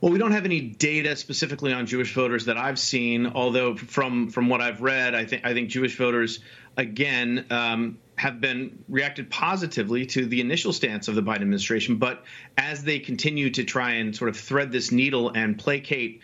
Well, 0.00 0.12
we 0.12 0.18
don't 0.18 0.32
have 0.32 0.46
any 0.46 0.60
data 0.60 1.14
specifically 1.14 1.74
on 1.74 1.84
Jewish 1.86 2.14
voters 2.14 2.46
that 2.46 2.56
I've 2.56 2.78
seen. 2.78 3.26
Although 3.26 3.76
from 3.76 4.30
from 4.30 4.48
what 4.48 4.62
I've 4.62 4.80
read, 4.80 5.14
I 5.14 5.26
think 5.26 5.44
I 5.44 5.52
think 5.52 5.68
Jewish 5.68 5.96
voters 5.96 6.40
again 6.76 7.44
um, 7.50 7.98
have 8.16 8.40
been 8.40 8.82
reacted 8.88 9.28
positively 9.28 10.06
to 10.06 10.24
the 10.24 10.40
initial 10.40 10.72
stance 10.72 11.08
of 11.08 11.16
the 11.16 11.22
Biden 11.22 11.42
administration. 11.42 11.96
But 11.96 12.24
as 12.56 12.82
they 12.82 12.98
continue 12.98 13.50
to 13.50 13.64
try 13.64 13.92
and 13.92 14.16
sort 14.16 14.30
of 14.30 14.38
thread 14.38 14.72
this 14.72 14.90
needle 14.90 15.30
and 15.30 15.58
placate 15.58 16.22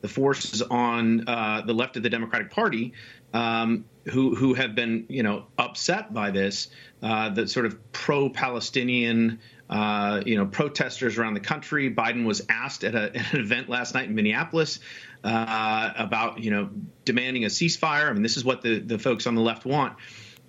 the 0.00 0.08
forces 0.08 0.62
on 0.62 1.28
uh, 1.28 1.62
the 1.62 1.72
left 1.72 1.96
of 1.96 2.02
the 2.02 2.10
Democratic 2.10 2.50
Party 2.50 2.92
um, 3.34 3.84
who 4.10 4.34
who 4.34 4.54
have 4.54 4.74
been 4.74 5.06
you 5.08 5.22
know 5.22 5.46
upset 5.72 6.12
by 6.12 6.30
this, 6.30 6.68
uh, 7.02 7.30
the 7.30 7.48
sort 7.48 7.64
of 7.64 7.92
pro-Palestinian 7.92 9.40
uh, 9.70 10.22
you 10.26 10.36
know 10.36 10.44
protesters 10.44 11.16
around 11.16 11.32
the 11.32 11.40
country. 11.40 11.92
Biden 11.92 12.26
was 12.26 12.42
asked 12.50 12.84
at, 12.84 12.94
a, 12.94 13.04
at 13.16 13.32
an 13.32 13.40
event 13.40 13.70
last 13.70 13.94
night 13.94 14.08
in 14.08 14.14
Minneapolis 14.14 14.80
uh, 15.24 15.92
about 15.96 16.40
you 16.40 16.50
know 16.50 16.68
demanding 17.06 17.44
a 17.44 17.48
ceasefire. 17.48 18.08
I 18.08 18.12
mean, 18.12 18.22
this 18.22 18.36
is 18.36 18.44
what 18.44 18.60
the 18.60 18.80
the 18.80 18.98
folks 18.98 19.26
on 19.26 19.34
the 19.34 19.40
left 19.40 19.64
want. 19.64 19.96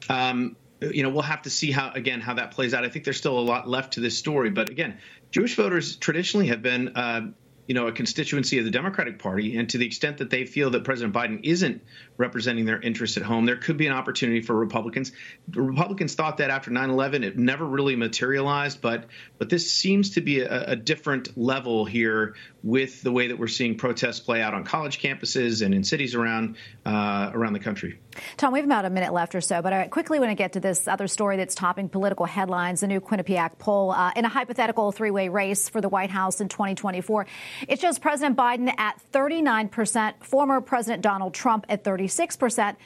Um, 0.09 0.57
you 0.81 1.03
know, 1.03 1.09
we'll 1.09 1.21
have 1.21 1.43
to 1.43 1.49
see 1.49 1.71
how 1.71 1.91
again 1.93 2.19
how 2.19 2.33
that 2.33 2.51
plays 2.51 2.73
out. 2.73 2.83
I 2.83 2.89
think 2.89 3.05
there's 3.05 3.17
still 3.17 3.39
a 3.39 3.47
lot 3.53 3.69
left 3.69 3.93
to 3.93 4.01
this 4.01 4.17
story, 4.17 4.49
but 4.49 4.69
again, 4.69 4.97
Jewish 5.31 5.55
voters 5.55 5.95
traditionally 5.95 6.47
have 6.47 6.61
been 6.61 6.89
uh, 6.89 7.31
you 7.67 7.75
know, 7.75 7.87
a 7.87 7.91
constituency 7.91 8.59
of 8.59 8.65
the 8.65 8.71
Democratic 8.71 9.19
Party, 9.19 9.57
and 9.57 9.69
to 9.69 9.77
the 9.77 9.85
extent 9.85 10.17
that 10.17 10.29
they 10.29 10.45
feel 10.45 10.71
that 10.71 10.83
President 10.83 11.15
Biden 11.15 11.39
isn't 11.43 11.81
representing 12.17 12.65
their 12.65 12.79
interests 12.81 13.17
at 13.17 13.23
home, 13.23 13.45
there 13.45 13.55
could 13.55 13.77
be 13.77 13.87
an 13.87 13.93
opportunity 13.93 14.41
for 14.41 14.53
Republicans. 14.53 15.11
The 15.47 15.61
Republicans 15.61 16.15
thought 16.15 16.37
that 16.37 16.49
after 16.49 16.71
9/11, 16.71 17.23
it 17.23 17.37
never 17.37 17.65
really 17.65 17.95
materialized, 17.95 18.81
but 18.81 19.05
but 19.37 19.49
this 19.49 19.71
seems 19.71 20.11
to 20.11 20.21
be 20.21 20.41
a, 20.41 20.71
a 20.71 20.75
different 20.75 21.37
level 21.37 21.85
here 21.85 22.35
with 22.63 23.01
the 23.01 23.11
way 23.11 23.27
that 23.27 23.37
we're 23.37 23.47
seeing 23.47 23.77
protests 23.77 24.19
play 24.19 24.41
out 24.41 24.53
on 24.53 24.63
college 24.63 25.01
campuses 25.01 25.65
and 25.65 25.73
in 25.73 25.83
cities 25.83 26.15
around 26.15 26.55
uh, 26.85 27.31
around 27.33 27.53
the 27.53 27.59
country. 27.59 27.99
Tom, 28.37 28.53
we 28.53 28.59
have 28.59 28.65
about 28.65 28.85
a 28.85 28.89
minute 28.89 29.13
left 29.13 29.35
or 29.35 29.41
so, 29.41 29.61
but 29.61 29.73
I 29.73 29.87
quickly 29.87 30.19
want 30.19 30.31
to 30.31 30.35
get 30.35 30.53
to 30.53 30.59
this 30.59 30.87
other 30.87 31.07
story 31.07 31.37
that's 31.37 31.55
topping 31.55 31.89
political 31.89 32.25
headlines. 32.25 32.81
The 32.81 32.87
new 32.87 33.01
Quinnipiac 33.01 33.57
poll 33.57 33.91
uh, 33.91 34.11
in 34.15 34.25
a 34.25 34.29
hypothetical 34.29 34.91
three-way 34.91 35.29
race 35.29 35.69
for 35.69 35.81
the 35.81 35.89
White 35.89 36.09
House 36.09 36.41
in 36.41 36.47
2024. 36.49 37.25
It 37.67 37.79
shows 37.79 37.99
President 37.99 38.37
Biden 38.37 38.73
at 38.77 38.99
39 39.11 39.69
percent, 39.69 40.23
former 40.25 40.61
President 40.61 41.01
Donald 41.01 41.33
Trump 41.33 41.65
at 41.69 41.83
36 41.83 42.37
percent 42.37 42.77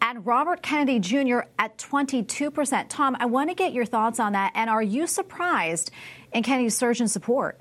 and 0.00 0.26
Robert 0.26 0.62
Kennedy 0.62 0.98
Jr. 0.98 1.40
at 1.58 1.78
22%. 1.78 2.86
Tom, 2.88 3.16
I 3.18 3.26
want 3.26 3.50
to 3.50 3.54
get 3.54 3.72
your 3.72 3.84
thoughts 3.84 4.20
on 4.20 4.32
that. 4.32 4.52
And 4.54 4.68
are 4.68 4.82
you 4.82 5.06
surprised 5.06 5.90
in 6.32 6.42
Kennedy's 6.42 6.76
surge 6.76 7.00
in 7.00 7.08
support? 7.08 7.58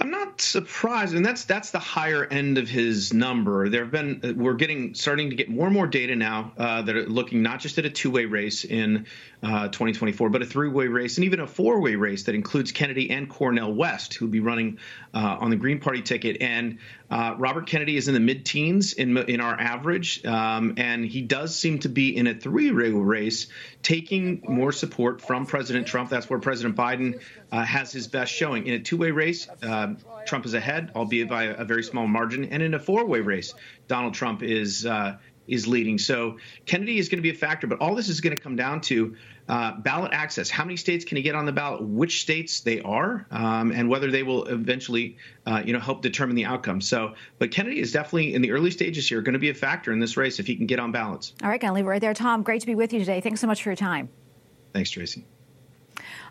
I'm 0.00 0.10
not 0.10 0.40
surprised, 0.40 1.14
and 1.14 1.26
that's 1.26 1.44
that's 1.44 1.72
the 1.72 1.80
higher 1.80 2.24
end 2.24 2.56
of 2.58 2.68
his 2.68 3.12
number. 3.12 3.68
There 3.68 3.82
have 3.82 3.90
been 3.90 4.36
we're 4.36 4.54
getting 4.54 4.94
starting 4.94 5.30
to 5.30 5.36
get 5.36 5.48
more 5.48 5.66
and 5.66 5.74
more 5.74 5.88
data 5.88 6.14
now 6.14 6.52
uh, 6.56 6.82
that 6.82 6.94
are 6.94 7.06
looking 7.06 7.42
not 7.42 7.58
just 7.60 7.78
at 7.78 7.84
a 7.84 7.90
two 7.90 8.10
way 8.10 8.24
race 8.24 8.64
in 8.64 9.06
uh, 9.42 9.68
2024, 9.68 10.30
but 10.30 10.42
a 10.42 10.46
three 10.46 10.68
way 10.68 10.86
race 10.86 11.16
and 11.16 11.24
even 11.24 11.40
a 11.40 11.46
four 11.46 11.80
way 11.80 11.96
race 11.96 12.24
that 12.24 12.36
includes 12.36 12.70
Kennedy 12.70 13.10
and 13.10 13.28
Cornel 13.28 13.74
West, 13.74 14.14
who'll 14.14 14.28
be 14.28 14.40
running 14.40 14.78
uh, 15.14 15.38
on 15.40 15.50
the 15.50 15.56
Green 15.56 15.80
Party 15.80 16.02
ticket. 16.02 16.42
And 16.42 16.78
uh, 17.10 17.34
Robert 17.38 17.66
Kennedy 17.66 17.96
is 17.96 18.06
in 18.06 18.14
the 18.14 18.20
mid 18.20 18.44
teens 18.44 18.92
in 18.92 19.16
in 19.16 19.40
our 19.40 19.58
average, 19.58 20.24
um, 20.24 20.74
and 20.76 21.04
he 21.04 21.22
does 21.22 21.56
seem 21.56 21.80
to 21.80 21.88
be 21.88 22.16
in 22.16 22.28
a 22.28 22.34
three 22.34 22.70
way 22.70 22.90
race, 22.90 23.48
taking 23.82 24.42
more 24.48 24.70
support 24.70 25.20
from 25.20 25.46
President 25.46 25.88
Trump. 25.88 26.10
That's 26.10 26.30
where 26.30 26.38
President 26.38 26.76
Biden 26.76 27.20
uh, 27.52 27.64
has 27.64 27.92
his 27.92 28.06
best 28.06 28.32
showing. 28.32 28.66
In 28.66 28.74
a 28.74 28.80
two 28.80 28.96
way 28.96 29.10
race, 29.10 29.48
uh, 29.62 29.94
Trump 30.26 30.46
is 30.46 30.54
ahead, 30.54 30.92
albeit 30.94 31.28
by 31.28 31.44
a, 31.44 31.64
very 31.64 31.82
small 31.82 32.06
margin. 32.06 32.44
And 32.46 32.62
in 32.62 32.74
a 32.74 32.78
four 32.78 33.04
way 33.06 33.20
race, 33.20 33.54
Donald 33.86 34.14
Trump 34.14 34.42
is. 34.42 34.86
Uh, 34.86 35.18
is 35.48 35.66
leading. 35.66 35.98
So 35.98 36.36
Kennedy 36.66 36.98
is 36.98 37.08
going 37.08 37.18
to 37.18 37.22
be 37.22 37.30
a 37.30 37.34
factor, 37.34 37.66
but 37.66 37.80
all 37.80 37.94
this 37.94 38.08
is 38.08 38.20
going 38.20 38.36
to 38.36 38.42
come 38.42 38.54
down 38.54 38.82
to 38.82 39.16
uh, 39.48 39.72
ballot 39.78 40.12
access. 40.12 40.50
How 40.50 40.64
many 40.64 40.76
states 40.76 41.04
can 41.04 41.16
he 41.16 41.22
get 41.22 41.34
on 41.34 41.46
the 41.46 41.52
ballot? 41.52 41.82
Which 41.82 42.20
states 42.20 42.60
they 42.60 42.80
are, 42.82 43.26
um, 43.30 43.72
and 43.72 43.88
whether 43.88 44.10
they 44.10 44.22
will 44.22 44.44
eventually, 44.44 45.16
uh, 45.46 45.62
you 45.64 45.72
know, 45.72 45.80
help 45.80 46.02
determine 46.02 46.36
the 46.36 46.44
outcome. 46.44 46.80
So, 46.80 47.14
but 47.38 47.50
Kennedy 47.50 47.80
is 47.80 47.92
definitely 47.92 48.34
in 48.34 48.42
the 48.42 48.52
early 48.52 48.70
stages 48.70 49.08
here 49.08 49.22
going 49.22 49.32
to 49.32 49.38
be 49.38 49.48
a 49.48 49.54
factor 49.54 49.90
in 49.90 49.98
this 49.98 50.16
race 50.16 50.38
if 50.38 50.46
he 50.46 50.54
can 50.54 50.66
get 50.66 50.78
on 50.78 50.92
ballots. 50.92 51.32
All 51.42 51.48
right, 51.48 51.60
going 51.60 51.70
to 51.70 51.74
leave 51.74 51.86
it 51.86 51.88
right 51.88 52.00
there, 52.00 52.14
Tom. 52.14 52.42
Great 52.42 52.60
to 52.60 52.66
be 52.66 52.74
with 52.74 52.92
you 52.92 52.98
today. 52.98 53.20
Thanks 53.20 53.40
so 53.40 53.46
much 53.46 53.62
for 53.62 53.70
your 53.70 53.76
time. 53.76 54.10
Thanks, 54.74 54.90
Tracy. 54.90 55.24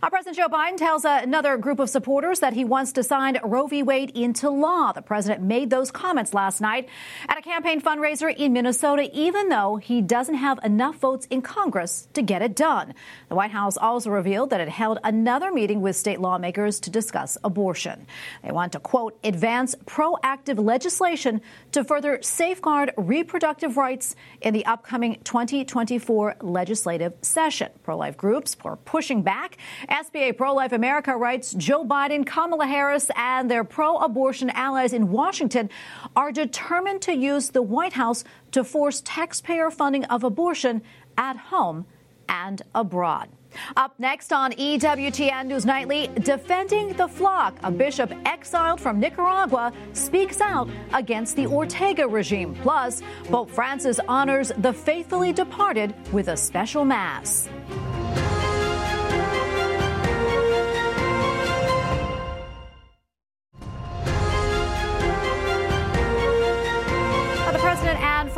Our 0.04 0.12
President 0.12 0.38
Joe 0.38 0.48
Biden 0.48 0.78
tells 0.78 1.06
another 1.06 1.58
group 1.58 1.80
of 1.80 1.90
supporters 1.90 2.40
that 2.42 2.54
he 2.54 2.64
wants 2.64 2.92
to 2.92 3.04
sign 3.04 3.40
Roe 3.44 3.66
v. 3.66 3.82
Wade 3.82 4.12
into 4.12 4.48
law. 4.48 4.92
The 4.92 5.02
president 5.02 5.42
made 5.42 5.72
those 5.72 5.90
comments 5.90 6.36
last 6.36 6.62
night 6.62 6.88
at 7.28 7.36
a 7.36 7.42
campaign 7.42 7.82
fundraiser 7.82 8.34
in 8.36 8.54
Minnesota, 8.54 9.10
even 9.12 9.50
though 9.50 9.78
he 9.78 10.04
doesn't 10.04 10.36
have 10.36 10.60
enough 10.64 10.98
votes 10.98 11.26
in 11.32 11.42
Congress 11.42 12.08
to 12.14 12.22
get 12.22 12.44
it 12.44 12.56
done. 12.56 12.94
The 13.30 13.34
White 13.34 13.50
House 13.50 13.76
also 13.76 14.12
revealed 14.12 14.52
that 14.52 14.62
it 14.62 14.70
held 14.70 15.00
another 15.04 15.52
meeting 15.52 15.82
with 15.82 15.96
state 15.96 16.22
lawmakers 16.22 16.80
to 16.82 16.92
discuss 16.92 17.36
abortion. 17.44 18.06
They 18.44 18.52
want 18.52 18.74
to, 18.74 18.80
quote, 18.80 19.18
advance 19.24 19.74
proactive 19.88 20.64
legislation 20.64 21.42
to 21.72 21.84
further 21.84 22.20
safeguard 22.22 22.92
reproductive 22.98 23.78
rights 23.78 24.16
in 24.42 24.54
the 24.54 24.64
upcoming 24.68 25.20
2024 25.24 26.36
legislative 26.42 27.14
session. 27.24 27.72
Pro 27.82 27.98
life 27.98 28.16
groups 28.16 28.56
are 28.64 28.76
pushing 28.76 29.24
back 29.24 29.58
SBA 29.90 30.36
Pro 30.36 30.54
Life 30.54 30.74
America 30.74 31.16
writes 31.16 31.54
Joe 31.54 31.86
Biden, 31.86 32.26
Kamala 32.26 32.68
Harris, 32.68 33.10
and 33.16 33.50
their 33.50 33.64
pro 33.64 33.98
abortion 33.98 34.50
allies 34.50 34.92
in 34.92 35.10
Washington 35.12 35.70
are 36.16 36.32
determined 36.32 37.02
to 37.04 37.16
use 37.16 37.50
the 37.50 37.62
White 37.62 37.94
House 37.94 38.24
to 38.52 38.64
force 38.64 39.02
taxpayer 39.06 39.72
funding 39.72 40.04
of 40.06 40.24
abortion 40.24 40.82
at 41.18 41.38
home 41.38 41.86
and 42.28 42.62
abroad. 42.76 43.30
Up 43.78 43.98
next 43.98 44.34
on 44.34 44.52
EWTN 44.52 45.48
News 45.48 45.66
Nightly, 45.66 46.10
defending 46.20 46.90
the 46.94 47.08
flock, 47.08 47.58
a 47.64 47.72
bishop 47.72 48.12
exiled 48.26 48.82
from 48.82 49.00
Nicaragua 49.00 49.72
speaks 49.94 50.42
out 50.42 50.70
against 50.94 51.38
the 51.38 51.48
Ortega 51.48 52.06
regime. 52.08 52.56
Plus, 52.56 53.02
Pope 53.26 53.50
Francis 53.50 54.02
honors 54.08 54.52
the 54.58 54.74
faithfully 54.74 55.32
departed 55.32 55.96
with 56.12 56.28
a 56.28 56.36
special 56.36 56.84
mass. 56.84 57.48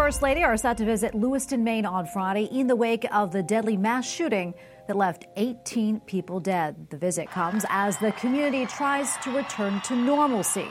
First 0.09 0.23
Lady 0.23 0.43
are 0.43 0.57
set 0.57 0.75
to 0.77 0.85
visit 0.85 1.13
Lewiston, 1.13 1.63
Maine 1.63 1.85
on 1.85 2.07
Friday 2.07 2.45
in 2.45 2.65
the 2.65 2.75
wake 2.75 3.05
of 3.13 3.31
the 3.31 3.43
deadly 3.43 3.77
mass 3.77 4.09
shooting 4.09 4.55
that 4.87 4.97
left 4.97 5.25
18 5.35 5.99
people 5.99 6.39
dead. 6.39 6.89
The 6.89 6.97
visit 6.97 7.29
comes 7.29 7.63
as 7.69 7.95
the 7.99 8.11
community 8.13 8.65
tries 8.65 9.15
to 9.17 9.29
return 9.29 9.81
to 9.81 9.95
normalcy. 9.95 10.65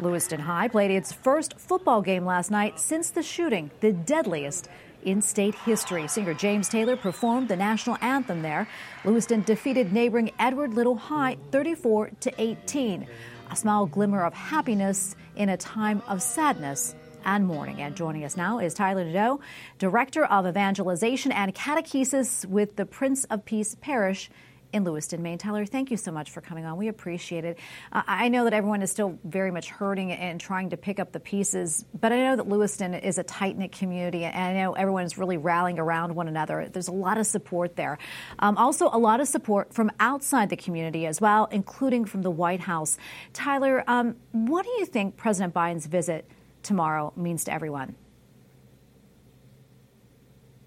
Lewiston 0.00 0.40
High 0.40 0.66
played 0.66 0.90
its 0.90 1.12
first 1.12 1.60
football 1.60 2.02
game 2.02 2.24
last 2.24 2.50
night 2.50 2.80
since 2.80 3.10
the 3.10 3.22
shooting, 3.22 3.70
the 3.78 3.92
deadliest 3.92 4.68
in 5.04 5.22
state 5.22 5.54
history. 5.54 6.08
Singer 6.08 6.34
James 6.34 6.68
Taylor 6.68 6.96
performed 6.96 7.46
the 7.46 7.54
national 7.54 7.98
anthem 8.00 8.42
there. 8.42 8.66
Lewiston 9.04 9.42
defeated 9.42 9.92
neighboring 9.92 10.32
Edward 10.40 10.74
Little 10.74 10.96
High 10.96 11.36
34 11.52 12.10
to 12.18 12.32
18. 12.36 13.06
A 13.48 13.54
small 13.54 13.86
glimmer 13.86 14.24
of 14.24 14.34
happiness 14.34 15.14
in 15.36 15.50
a 15.50 15.56
time 15.56 16.02
of 16.08 16.20
sadness 16.20 16.96
and 17.24 17.46
mourning. 17.46 17.80
And 17.80 17.96
joining 17.96 18.24
us 18.24 18.36
now 18.36 18.58
is 18.58 18.74
Tyler 18.74 19.04
Nadeau, 19.04 19.40
Director 19.78 20.24
of 20.24 20.46
Evangelization 20.46 21.32
and 21.32 21.54
Catechesis 21.54 22.44
with 22.46 22.76
the 22.76 22.86
Prince 22.86 23.24
of 23.24 23.44
Peace 23.44 23.76
Parish 23.80 24.30
in 24.72 24.84
Lewiston, 24.84 25.22
Maine. 25.22 25.38
Tyler, 25.38 25.66
thank 25.66 25.90
you 25.90 25.96
so 25.96 26.10
much 26.10 26.30
for 26.30 26.40
coming 26.40 26.64
on. 26.64 26.78
We 26.78 26.88
appreciate 26.88 27.44
it. 27.44 27.58
Uh, 27.92 28.02
I 28.06 28.28
know 28.28 28.44
that 28.44 28.54
everyone 28.54 28.82
is 28.82 28.90
still 28.90 29.18
very 29.24 29.50
much 29.50 29.68
hurting 29.68 30.12
and 30.12 30.40
trying 30.40 30.70
to 30.70 30.76
pick 30.76 30.98
up 30.98 31.12
the 31.12 31.20
pieces, 31.20 31.84
but 31.98 32.12
I 32.12 32.16
know 32.16 32.36
that 32.36 32.48
Lewiston 32.48 32.94
is 32.94 33.18
a 33.18 33.22
tight 33.22 33.56
knit 33.56 33.72
community, 33.72 34.24
and 34.24 34.34
I 34.34 34.52
know 34.54 34.72
everyone 34.72 35.04
is 35.04 35.18
really 35.18 35.36
rallying 35.36 35.78
around 35.78 36.14
one 36.14 36.28
another. 36.28 36.68
There's 36.72 36.88
a 36.88 36.92
lot 36.92 37.18
of 37.18 37.26
support 37.26 37.76
there. 37.76 37.98
Um, 38.38 38.56
also, 38.56 38.88
a 38.92 38.98
lot 38.98 39.20
of 39.20 39.28
support 39.28 39.74
from 39.74 39.90
outside 40.00 40.48
the 40.48 40.56
community 40.56 41.06
as 41.06 41.20
well, 41.20 41.48
including 41.50 42.04
from 42.04 42.22
the 42.22 42.30
White 42.30 42.60
House. 42.60 42.96
Tyler, 43.32 43.84
um, 43.86 44.16
what 44.32 44.64
do 44.64 44.70
you 44.78 44.86
think 44.86 45.16
President 45.16 45.52
Biden's 45.52 45.86
visit 45.86 46.26
tomorrow 46.62 47.12
means 47.16 47.44
to 47.44 47.52
everyone? 47.52 47.94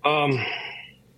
Um, 0.03 0.39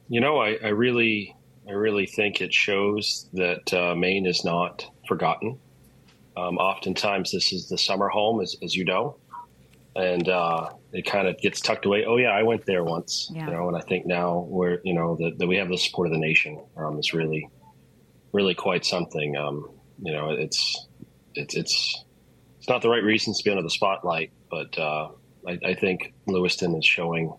you 0.07 0.21
know, 0.21 0.39
I, 0.39 0.57
I 0.63 0.69
really, 0.69 1.35
I 1.67 1.73
really 1.73 2.05
think 2.05 2.41
it 2.41 2.53
shows 2.53 3.27
that 3.33 3.73
uh, 3.73 3.95
Maine 3.95 4.25
is 4.25 4.45
not 4.45 4.89
forgotten. 5.07 5.59
Um, 6.37 6.57
oftentimes, 6.57 7.31
this 7.31 7.51
is 7.51 7.67
the 7.67 7.77
summer 7.77 8.07
home, 8.07 8.41
as, 8.41 8.55
as 8.63 8.75
you 8.75 8.85
know, 8.85 9.17
and 9.95 10.29
uh, 10.29 10.69
it 10.93 11.05
kind 11.05 11.27
of 11.27 11.37
gets 11.39 11.59
tucked 11.59 11.85
away. 11.85 12.05
Oh 12.05 12.17
yeah, 12.17 12.29
I 12.29 12.43
went 12.43 12.65
there 12.65 12.83
once, 12.83 13.29
yeah. 13.33 13.47
you 13.47 13.53
know. 13.53 13.67
And 13.67 13.75
I 13.75 13.81
think 13.81 14.05
now 14.05 14.45
we're, 14.47 14.79
you 14.83 14.93
know, 14.93 15.15
that, 15.15 15.39
that 15.39 15.47
we 15.47 15.57
have 15.57 15.67
the 15.67 15.77
support 15.77 16.07
of 16.07 16.13
the 16.13 16.19
nation 16.19 16.63
um, 16.77 16.99
is 16.99 17.13
really, 17.13 17.49
really 18.31 18.53
quite 18.53 18.85
something. 18.85 19.35
Um, 19.35 19.71
you 20.01 20.13
know, 20.13 20.29
it's, 20.29 20.87
it's, 21.33 21.55
it's, 21.55 22.05
it's 22.59 22.69
not 22.69 22.83
the 22.83 22.89
right 22.89 23.03
reasons 23.03 23.39
to 23.39 23.43
be 23.43 23.49
under 23.49 23.63
the 23.63 23.69
spotlight, 23.69 24.31
but 24.49 24.77
uh, 24.77 25.09
I, 25.47 25.59
I, 25.65 25.73
think 25.73 26.13
Lewiston 26.25 26.75
is 26.75 26.85
showing 26.85 27.33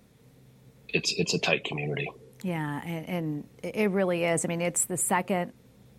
it's 0.88 1.12
it's 1.12 1.34
a 1.34 1.38
tight 1.38 1.64
community. 1.64 2.10
Yeah, 2.42 2.80
and, 2.84 3.08
and, 3.08 3.44
it 3.62 3.90
really 3.90 4.24
is. 4.24 4.44
I 4.44 4.48
mean, 4.48 4.60
it's 4.60 4.84
the 4.84 4.96
second 4.96 5.52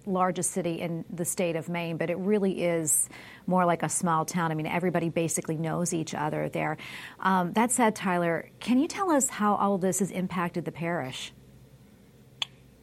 largest 0.05 0.51
city 0.51 0.79
in 0.79 1.05
the 1.09 1.25
state 1.25 1.55
of 1.55 1.69
Maine, 1.69 1.97
but 1.97 2.09
it 2.09 2.17
really 2.17 2.63
is 2.63 3.09
more 3.45 3.65
like 3.65 3.83
a 3.83 3.89
small 3.89 4.25
town. 4.25 4.51
I 4.51 4.55
mean, 4.55 4.65
everybody 4.65 5.09
basically 5.09 5.57
knows 5.57 5.93
each 5.93 6.15
other 6.15 6.49
there. 6.49 6.77
Um, 7.19 7.53
that 7.53 7.71
said, 7.71 7.95
Tyler, 7.95 8.49
can 8.59 8.79
you 8.79 8.87
tell 8.87 9.11
us 9.11 9.29
how 9.29 9.55
all 9.55 9.75
of 9.75 9.81
this 9.81 9.99
has 9.99 10.11
impacted 10.11 10.65
the 10.65 10.71
parish? 10.71 11.33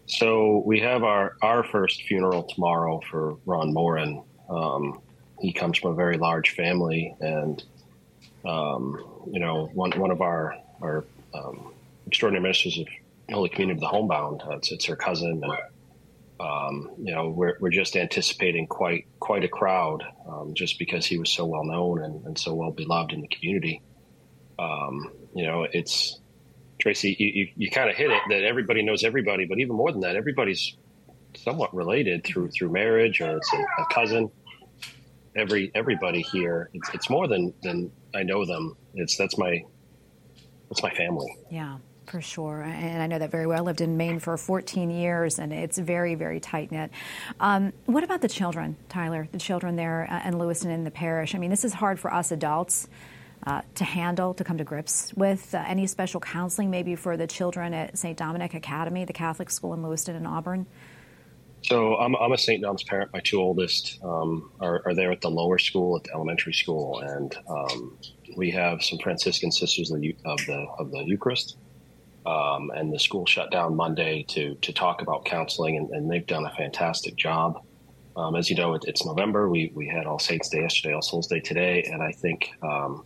So 0.07 0.63
we 0.65 0.81
have 0.81 1.03
our, 1.03 1.37
our 1.43 1.65
first 1.65 2.03
funeral 2.03 2.45
tomorrow 2.45 3.01
for 3.11 3.39
Ron 3.45 3.73
Morin. 3.73 4.23
Um, 4.49 5.01
he 5.41 5.53
comes 5.53 5.79
from 5.79 5.93
a 5.93 5.95
very 5.95 6.17
large 6.17 6.51
family, 6.51 7.15
and 7.21 7.63
um, 8.47 9.05
you 9.33 9.41
know, 9.41 9.67
one 9.75 9.93
one 9.93 10.11
of 10.11 10.21
our 10.21 10.57
our 10.81 11.05
um, 11.35 11.73
extraordinary 12.07 12.43
ministers 12.43 12.79
of 12.79 12.87
Holy 13.31 13.49
Communion 13.49 13.77
of 13.77 13.81
the 13.81 13.89
Homebound. 13.89 14.43
Uh, 14.47 14.57
it's, 14.57 14.73
it's 14.73 14.85
her 14.87 14.97
cousin, 14.97 15.43
and 15.43 15.53
um, 16.39 16.91
you 17.03 17.15
know, 17.15 17.29
we're 17.29 17.57
we're 17.61 17.71
just 17.71 17.97
anticipating 17.97 18.67
quite 18.67 19.07
quite 19.21 19.45
a 19.45 19.49
crowd, 19.49 20.05
um, 20.29 20.55
just 20.55 20.79
because 20.79 21.07
he 21.07 21.19
was 21.19 21.31
so 21.33 21.45
well 21.45 21.65
known 21.65 22.03
and, 22.03 22.25
and 22.27 22.39
so 22.39 22.55
well 22.55 22.71
beloved 22.71 23.13
in 23.13 23.21
the 23.21 23.29
community. 23.29 23.83
Um, 24.59 25.13
you 25.35 25.45
know, 25.45 25.67
it's 25.71 26.21
Tracy. 26.81 27.17
You, 27.19 27.27
you, 27.27 27.49
you 27.57 27.71
kind 27.71 27.91
of 27.91 27.97
hit 27.97 28.11
it 28.11 28.23
that 28.31 28.45
everybody 28.45 28.83
knows 28.83 29.03
everybody, 29.03 29.47
but 29.47 29.59
even 29.59 29.77
more 29.77 29.91
than 29.91 30.03
that, 30.03 30.17
everybody's 30.17 30.77
somewhat 31.37 31.75
related 31.75 32.25
through 32.25 32.51
through 32.51 32.71
marriage 32.71 33.21
or 33.21 33.37
it's 33.37 33.53
a, 33.53 33.59
a 33.59 33.87
cousin 33.93 34.31
every 35.37 35.71
everybody 35.75 36.23
here. 36.23 36.71
It's, 36.73 36.89
it's 36.95 37.11
more 37.11 37.29
than 37.29 37.53
than 37.63 37.93
I 38.17 38.23
know 38.23 38.45
them. 38.45 38.77
It's 38.95 39.17
that's 39.17 39.39
my 39.39 39.63
that's 40.69 40.83
my 40.83 40.91
family. 40.91 41.37
Yeah. 41.51 41.79
For 42.07 42.21
sure. 42.21 42.63
And 42.63 43.03
I 43.03 43.09
know 43.09 43.19
that 43.19 43.33
very 43.33 43.49
well. 43.49 43.59
I 43.59 43.63
lived 43.63 43.81
in 43.81 43.97
Maine 43.97 44.21
for 44.21 44.37
14 44.37 44.91
years, 44.91 45.41
and 45.41 45.53
it's 45.53 45.77
very, 45.77 46.15
very 46.15 46.39
tight 46.39 46.71
knit. 46.71 46.93
Um, 47.41 47.73
what 47.87 48.05
about 48.05 48.21
the 48.21 48.29
children, 48.29 48.77
Tyler? 48.89 49.27
The 49.33 49.39
children 49.39 49.75
there 49.75 50.07
uh, 50.09 50.29
in 50.29 50.39
Lewiston 50.39 50.71
in 50.71 50.85
the 50.85 50.93
parish? 50.93 51.35
I 51.35 51.39
mean, 51.39 51.51
this 51.51 51.65
is 51.65 51.75
hard 51.75 51.99
for 51.99 52.15
us 52.15 52.31
adults 52.31 52.87
uh, 53.45 53.63
to 53.75 53.85
handle, 53.85 54.35
to 54.35 54.45
come 54.45 54.59
to 54.59 54.65
grips 54.65 55.13
with. 55.15 55.53
Uh, 55.53 55.65
any 55.67 55.89
special 55.89 56.21
counseling 56.21 56.71
maybe 56.71 56.95
for 56.95 57.17
the 57.17 57.27
children 57.27 57.75
at 57.75 57.99
St. 57.99 58.17
Dominic 58.17 58.55
Academy, 58.55 59.05
the 59.05 59.13
Catholic 59.13 59.51
school 59.51 59.75
in 59.75 59.83
Lewiston 59.83 60.15
and 60.15 60.29
Auburn? 60.29 60.67
So 61.67 61.97
I'm, 61.97 62.15
I'm 62.15 62.31
a 62.31 62.39
St. 62.39 62.63
Dom's 62.63 62.85
parent. 62.85 63.13
My 63.13 63.19
two 63.19 63.41
oldest 63.41 63.99
um, 64.05 64.53
are, 64.61 64.83
are, 64.87 64.95
there 64.95 65.11
at 65.11 65.21
the 65.21 65.31
lower 65.31 65.59
school, 65.59 65.97
at 65.97 66.05
the 66.05 66.13
elementary 66.15 66.53
school, 66.53 67.01
and 67.01 67.37
um, 67.49 67.99
we 68.37 68.53
have 68.53 68.85
some 68.85 69.01
Franciscan 69.01 69.51
sisters 69.51 69.91
of 69.91 70.01
the 70.01 70.15
of 70.25 70.39
the, 70.47 70.67
of 70.79 70.93
the 70.93 71.03
Eucharist. 71.05 71.57
Um, 72.25 72.71
and 72.75 72.93
the 72.93 72.99
school 73.01 73.27
shut 73.27 73.51
down 73.51 73.75
Monday 73.75 74.25
to 74.29 74.55
to 74.55 74.73
talk 74.73 75.03
about 75.03 75.25
counseling, 75.25 75.77
and, 75.77 75.91
and 75.91 76.09
they've 76.09 76.27
done 76.27 76.47
a 76.47 76.51
fantastic 76.51 77.17
job. 77.17 77.61
Um, 78.17 78.37
as 78.37 78.49
you 78.49 78.55
know, 78.55 78.75
it, 78.75 78.85
it's 78.87 79.05
November. 79.05 79.49
We 79.49 79.73
we 79.75 79.89
had 79.89 80.07
All 80.07 80.21
Saints 80.21 80.49
Day 80.49 80.61
yesterday, 80.61 80.95
All 80.95 81.03
Souls 81.03 81.27
Day 81.27 81.41
today, 81.41 81.83
and 81.91 82.01
I 82.01 82.13
think 82.13 82.49
um, 82.63 83.05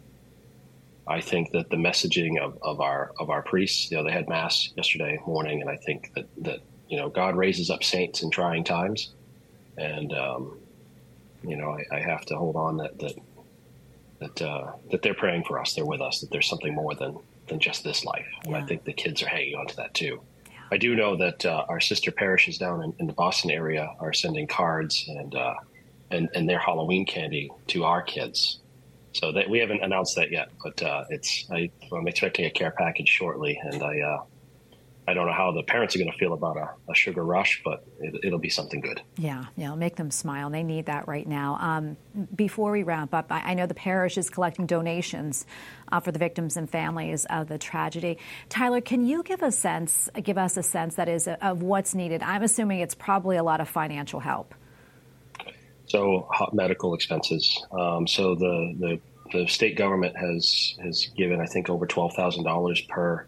I 1.07 1.23
think 1.23 1.51
that 1.53 1.71
the 1.71 1.77
messaging 1.77 2.39
of, 2.39 2.59
of 2.61 2.83
our 2.83 3.13
of 3.19 3.31
our 3.31 3.41
priests, 3.41 3.91
you 3.91 3.97
know, 3.97 4.05
they 4.05 4.13
had 4.13 4.29
mass 4.29 4.71
yesterday 4.77 5.19
morning, 5.27 5.63
and 5.63 5.71
I 5.71 5.77
think 5.77 6.13
that 6.15 6.27
that 6.43 6.61
you 6.91 6.97
know, 6.97 7.09
God 7.09 7.37
raises 7.37 7.71
up 7.71 7.85
saints 7.85 8.23
in 8.23 8.31
trying 8.31 8.65
times, 8.65 9.13
and 9.79 10.13
um, 10.13 10.59
you 11.43 11.57
know, 11.57 11.71
I, 11.71 11.97
I, 11.97 12.01
have 12.01 12.27
to 12.27 12.37
hold 12.37 12.57
on 12.57 12.79
that 12.79 12.99
that 12.99 13.15
that 14.19 14.43
uh, 14.43 14.73
that 14.91 15.01
they're 15.01 15.15
praying 15.15 15.45
for 15.45 15.61
us. 15.61 15.73
They're 15.73 15.87
with 15.87 16.01
us. 16.01 16.21
That 16.21 16.31
there's 16.33 16.49
something 16.49 16.75
more 16.75 16.97
than 16.97 17.17
than 17.47 17.61
just 17.61 17.85
this 17.85 18.05
life. 18.05 18.27
And 18.45 18.57
I 18.57 18.63
think 18.67 18.85
the 18.85 18.93
kids 18.93 19.23
are 19.23 19.29
hanging 19.29 19.55
on 19.55 19.69
to 19.69 19.77
that 19.77 19.95
too. 19.95 20.21
Yeah. 20.47 20.53
I 20.73 20.77
do 20.79 20.97
know 20.97 21.17
that 21.17 21.47
uh, 21.47 21.65
our 21.69 21.81
sister 21.81 22.11
parishes 22.11 22.59
down 22.59 22.83
in, 22.83 22.95
in, 22.99 23.07
the 23.07 23.13
Boston 23.13 23.51
area 23.51 23.89
are 24.01 24.13
sending 24.13 24.49
cards 24.49 25.05
and 25.09 25.35
uh, 25.35 25.55
and 26.11 26.29
and 26.35 26.49
their 26.49 26.59
Halloween 26.59 27.07
candy 27.07 27.53
to 27.69 27.85
our 27.85 28.03
kids. 28.03 28.59
So 29.13 29.33
that 29.33 29.49
we 29.49 29.59
haven't 29.59 29.83
announced 29.83 30.17
that 30.17 30.31
yet, 30.33 30.51
but 30.63 30.83
uh, 30.83 31.05
it's 31.09 31.47
I, 31.53 31.71
am 31.93 32.09
expecting 32.09 32.47
a 32.47 32.51
care 32.51 32.71
package 32.71 33.09
shortly, 33.09 33.61
and 33.63 33.83
I 33.83 34.01
uh, 34.01 34.23
I 35.11 35.15
don't 35.15 35.27
know 35.27 35.33
how 35.33 35.51
the 35.51 35.65
parents 35.65 35.97
are 35.97 35.99
going 35.99 36.13
to 36.13 36.17
feel 36.17 36.35
about 36.35 36.57
a, 36.57 36.71
a 36.89 36.95
sugar 36.95 37.25
rush, 37.25 37.63
but 37.65 37.85
it, 37.99 38.31
will 38.31 38.39
be 38.39 38.49
something 38.49 38.81
good. 38.81 39.03
Yeah, 39.17 39.47
yeah, 39.57 39.75
make 39.75 39.97
them 39.97 40.13
smile. 40.13 40.51
They 40.51 40.63
need 40.63 40.87
that 40.87 41.09
right 41.09 41.27
now. 41.27 41.59
Um, 41.61 41.97
before 42.37 42.71
we 42.71 42.85
wrap 42.85 43.13
up, 43.13 43.33
I, 43.33 43.41
I, 43.41 43.55
know 43.55 43.67
the 43.67 43.75
parish 43.75 44.17
is 44.17 44.31
collecting 44.31 44.67
donations 44.67 45.47
uh, 45.91 45.99
for 45.99 46.13
the 46.13 46.21
victims 46.21 46.57
and 46.57 46.71
families 46.71 47.25
of 47.29 47.49
the 47.49 47.59
tragedy. 47.59 48.19
Tyler, 48.49 48.81
can 48.81 49.05
you 49.05 49.25
give 49.25 49.43
a 49.43 49.51
sense, 49.51 50.09
give 50.23 50.39
us 50.39 50.57
a 50.57 50.63
sense 50.63 50.95
that 50.95 51.09
is 51.09 51.27
of 51.27 51.61
what's 51.61 51.93
needed? 51.93 52.23
I'm 52.23 52.45
assuming 52.45 52.79
it's 52.79 52.95
probably 52.95 53.37
a 53.37 53.43
lot 53.43 53.61
of 53.61 53.69
financial 53.69 54.21
help. 54.21 54.55
So 55.87 56.29
medical 56.53 56.95
expenses. 56.95 57.61
Um, 57.73 58.07
so 58.07 58.37
the, 58.37 58.77
the 58.79 59.01
the 59.33 59.47
state 59.47 59.77
government 59.77 60.17
has 60.17 60.77
has 60.83 61.07
given 61.17 61.41
I 61.41 61.47
think 61.47 61.69
over 61.69 61.87
twelve 61.87 62.15
thousand 62.15 62.45
dollars 62.45 62.81
per 62.83 63.27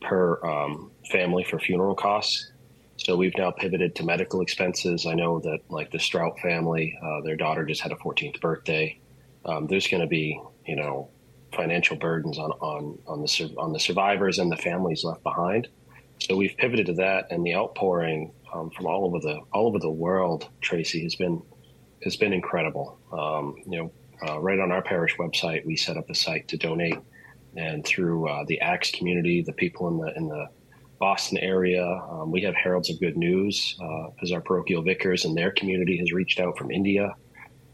per 0.00 0.44
um, 0.44 0.90
family 1.10 1.44
for 1.44 1.58
funeral 1.58 1.94
costs. 1.94 2.52
So 2.96 3.16
we've 3.16 3.36
now 3.36 3.50
pivoted 3.50 3.94
to 3.96 4.04
medical 4.04 4.40
expenses. 4.40 5.06
I 5.06 5.14
know 5.14 5.38
that 5.40 5.60
like 5.68 5.90
the 5.90 5.98
Strout 5.98 6.38
family, 6.40 6.98
uh, 7.02 7.20
their 7.22 7.36
daughter 7.36 7.64
just 7.64 7.82
had 7.82 7.92
a 7.92 7.96
14th 7.96 8.40
birthday. 8.40 8.98
Um, 9.44 9.66
there's 9.66 9.86
going 9.86 10.00
to 10.00 10.06
be, 10.06 10.40
you 10.66 10.76
know, 10.76 11.10
financial 11.54 11.96
burdens 11.96 12.38
on, 12.38 12.50
on, 12.52 12.98
on 13.06 13.20
the, 13.20 13.54
on 13.58 13.72
the 13.72 13.80
survivors 13.80 14.38
and 14.38 14.50
the 14.50 14.56
families 14.56 15.04
left 15.04 15.22
behind. 15.22 15.68
So 16.20 16.36
we've 16.36 16.56
pivoted 16.56 16.86
to 16.86 16.94
that 16.94 17.26
and 17.30 17.44
the 17.44 17.54
outpouring 17.54 18.32
um, 18.52 18.70
from 18.70 18.86
all 18.86 19.04
over 19.04 19.20
the, 19.20 19.40
all 19.52 19.66
over 19.66 19.78
the 19.78 19.90
world, 19.90 20.48
Tracy 20.62 21.02
has 21.02 21.14
been, 21.14 21.42
has 22.02 22.16
been 22.16 22.32
incredible. 22.32 22.98
Um, 23.12 23.56
you 23.66 23.78
know, 23.78 23.92
uh, 24.26 24.40
right 24.40 24.58
on 24.58 24.72
our 24.72 24.82
parish 24.82 25.16
website, 25.18 25.66
we 25.66 25.76
set 25.76 25.98
up 25.98 26.08
a 26.08 26.14
site 26.14 26.48
to 26.48 26.56
donate 26.56 26.98
and 27.56 27.84
through 27.84 28.28
uh, 28.28 28.44
the 28.46 28.60
Acts 28.60 28.90
community, 28.90 29.42
the 29.42 29.52
people 29.52 29.88
in 29.88 29.98
the, 29.98 30.16
in 30.16 30.28
the, 30.28 30.48
Boston 30.98 31.38
area. 31.38 31.84
Um, 32.10 32.30
we 32.30 32.40
have 32.42 32.54
Heralds 32.54 32.90
of 32.90 32.98
Good 33.00 33.16
News 33.16 33.76
uh, 33.80 34.08
as 34.22 34.32
our 34.32 34.40
parochial 34.40 34.82
vicars, 34.82 35.24
and 35.24 35.36
their 35.36 35.50
community 35.50 35.98
has 35.98 36.12
reached 36.12 36.40
out 36.40 36.56
from 36.56 36.70
India. 36.70 37.14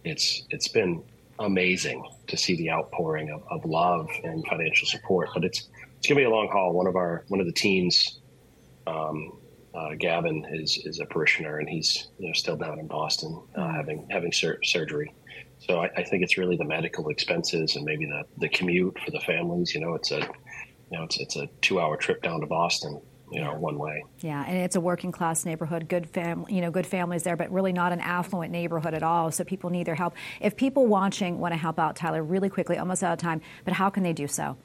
It's 0.05 0.43
it's 0.51 0.69
been 0.69 1.03
amazing 1.39 2.05
to 2.29 2.37
see 2.37 2.57
the 2.57 2.71
outpouring 2.71 3.31
of, 3.31 3.43
of 3.51 3.65
love 3.65 4.09
and 4.25 4.47
financial 4.47 4.87
support, 4.89 5.31
but 5.35 5.45
it's 5.45 5.69
it's 5.99 6.07
gonna 6.07 6.21
be 6.21 6.25
a 6.25 6.31
long 6.31 6.49
haul. 6.49 6.73
One 6.73 6.87
of 6.87 6.97
our 6.97 7.25
one 7.29 7.41
of 7.41 7.47
the 7.47 7.53
teens, 7.53 8.21
um, 8.87 9.39
uh, 9.75 9.95
Gavin, 9.99 10.45
is 10.51 10.79
is 10.85 10.99
a 10.99 11.07
parishioner, 11.07 11.59
and 11.59 11.69
he's 11.69 12.09
you 12.19 12.27
know 12.27 12.33
still 12.33 12.57
down 12.57 12.81
in 12.81 12.89
Boston 12.89 13.41
uh, 13.55 13.73
having 13.73 14.07
having 14.11 14.33
sur- 14.33 14.59
surgery. 14.65 15.15
So 15.67 15.81
I, 15.81 15.91
I 15.97 16.03
think 16.05 16.23
it's 16.23 16.37
really 16.37 16.57
the 16.57 16.65
medical 16.65 17.09
expenses 17.09 17.77
and 17.77 17.85
maybe 17.85 18.07
the 18.07 18.25
the 18.39 18.49
commute 18.49 18.99
for 19.05 19.11
the 19.11 19.21
families. 19.21 19.75
You 19.75 19.81
know, 19.81 19.95
it's 19.95 20.11
a 20.11 20.19
you 20.19 20.99
know, 20.99 21.05
it's 21.05 21.19
it's 21.19 21.37
a 21.37 21.49
two 21.61 21.81
hour 21.81 21.97
trip 21.97 22.23
down 22.23 22.41
to 22.41 22.47
Boston 22.47 23.01
you 23.33 23.41
know, 23.41 23.55
one 23.55 23.79
way. 23.79 24.05
Yeah, 24.21 24.45
and 24.47 24.59
it's 24.59 24.77
a 24.77 24.81
working 24.81 25.11
class 25.11 25.47
neighborhood, 25.47 25.89
good 25.89 26.09
family, 26.09 26.55
you 26.55 26.61
know, 26.61 26.71
good 26.71 26.87
families 26.87 27.23
there, 27.23 27.37
but 27.37 27.51
really 27.51 27.73
not 27.73 27.91
an 27.91 28.01
affluent 28.01 28.53
neighborhood 28.53 28.93
at 28.93 29.03
all. 29.03 29.31
So 29.31 29.43
people 29.43 29.71
need 29.71 29.87
their 29.87 29.95
help. 29.95 30.15
If 30.41 30.55
people 30.55 30.87
watching 30.87 31.39
want 31.39 31.53
to 31.53 31.59
help 31.59 31.79
out, 31.79 31.97
Tyler, 31.97 32.23
really 32.23 32.51
quickly, 32.51 32.77
almost 32.77 33.03
out 33.03 33.13
of 33.13 33.19
time, 33.19 33.41
but 33.65 33.73
how 33.73 33.89
can 33.89 34.03
they 34.03 34.13
do 34.13 34.29
so? 34.29 34.57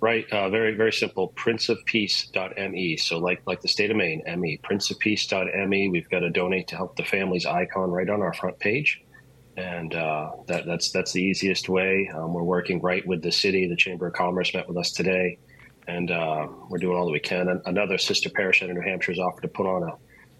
Right, 0.00 0.30
uh, 0.30 0.50
very 0.50 0.74
very 0.74 0.92
simple. 0.92 1.32
Princeofpeace.me. 1.36 2.96
So 2.98 3.18
like 3.18 3.40
like 3.46 3.62
the 3.62 3.68
state 3.68 3.90
of 3.90 3.96
Maine, 3.96 4.22
me. 4.38 4.58
Princeofpeace.me. 4.62 5.88
We've 5.88 6.10
got 6.10 6.22
a 6.22 6.30
donate 6.30 6.68
to 6.68 6.76
help 6.76 6.96
the 6.96 7.04
families 7.04 7.46
icon 7.46 7.90
right 7.90 8.10
on 8.10 8.20
our 8.20 8.34
front 8.34 8.58
page 8.58 9.00
and 9.56 9.94
uh, 9.94 10.30
that, 10.46 10.66
that's 10.66 10.90
that's 10.90 11.12
the 11.12 11.22
easiest 11.22 11.68
way. 11.68 12.10
Um, 12.14 12.32
we're 12.32 12.42
working 12.42 12.80
right 12.80 13.06
with 13.06 13.22
the 13.22 13.32
city. 13.32 13.66
The 13.68 13.76
Chamber 13.76 14.08
of 14.08 14.14
Commerce 14.14 14.52
met 14.54 14.68
with 14.68 14.76
us 14.76 14.92
today 14.92 15.38
and 15.88 16.10
uh, 16.10 16.46
we're 16.68 16.78
doing 16.78 16.96
all 16.96 17.06
that 17.06 17.12
we 17.12 17.20
can. 17.20 17.48
And 17.48 17.60
another 17.66 17.98
sister 17.98 18.30
parish 18.30 18.62
in 18.62 18.72
New 18.72 18.80
Hampshire 18.80 19.12
has 19.12 19.18
offered 19.18 19.42
to 19.42 19.48
put 19.48 19.66
on 19.66 19.82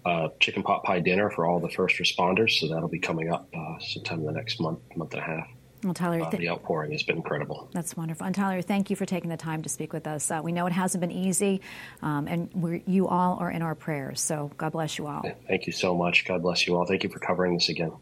a, 0.05 0.09
a, 0.09 0.29
chicken 0.41 0.63
pot 0.63 0.85
pie 0.85 1.01
dinner 1.01 1.31
for 1.31 1.47
all 1.47 1.61
the 1.61 1.69
first 1.69 1.97
responders, 1.99 2.53
so 2.53 2.69
that'll 2.69 2.89
be 2.89 2.99
coming 2.99 3.33
up 3.33 3.49
uh, 3.55 3.79
sometime 3.81 4.21
in 4.21 4.27
the 4.27 4.33
next 4.33 4.61
month, 4.61 4.81
month 4.97 5.13
and 5.15 5.23
a 5.23 5.25
half. 5.25 5.47
Well, 5.85 5.95
Tyler, 5.95 6.23
uh, 6.23 6.31
the 6.31 6.49
outpouring 6.49 6.93
has 6.93 7.03
been 7.03 7.17
incredible. 7.17 7.69
That's 7.73 7.97
wonderful. 7.97 8.27
And 8.27 8.35
Tyler, 8.35 8.63
thank 8.63 8.91
you 8.91 8.97
for 8.97 9.07
taking 9.07 9.31
the 9.31 9.37
time 9.37 9.63
to 9.63 9.69
speak 9.69 9.93
with 9.93 10.07
us. 10.07 10.31
Uh, 10.31 10.41
we 10.43 10.51
know 10.51 10.67
it 10.67 10.73
hasn't 10.73 11.01
been 11.01 11.13
easy, 11.13 11.61
um, 12.03 12.27
and 12.27 12.83
you 12.87 13.07
all 13.07 13.37
are 13.39 13.51
in 13.51 13.63
our 13.63 13.75
prayers. 13.75 14.21
So 14.21 14.51
God 14.57 14.73
bless 14.73 14.99
you 14.99 15.07
all. 15.07 15.23
Thank 15.47 15.67
you 15.67 15.73
so 15.73 15.95
much. 15.95 16.25
God 16.25 16.43
bless 16.43 16.67
you 16.67 16.77
all. 16.77 16.87
Thank 16.87 17.05
you 17.05 17.11
for 17.11 17.19
covering 17.19 17.55
this 17.55 17.69
again. 17.69 17.93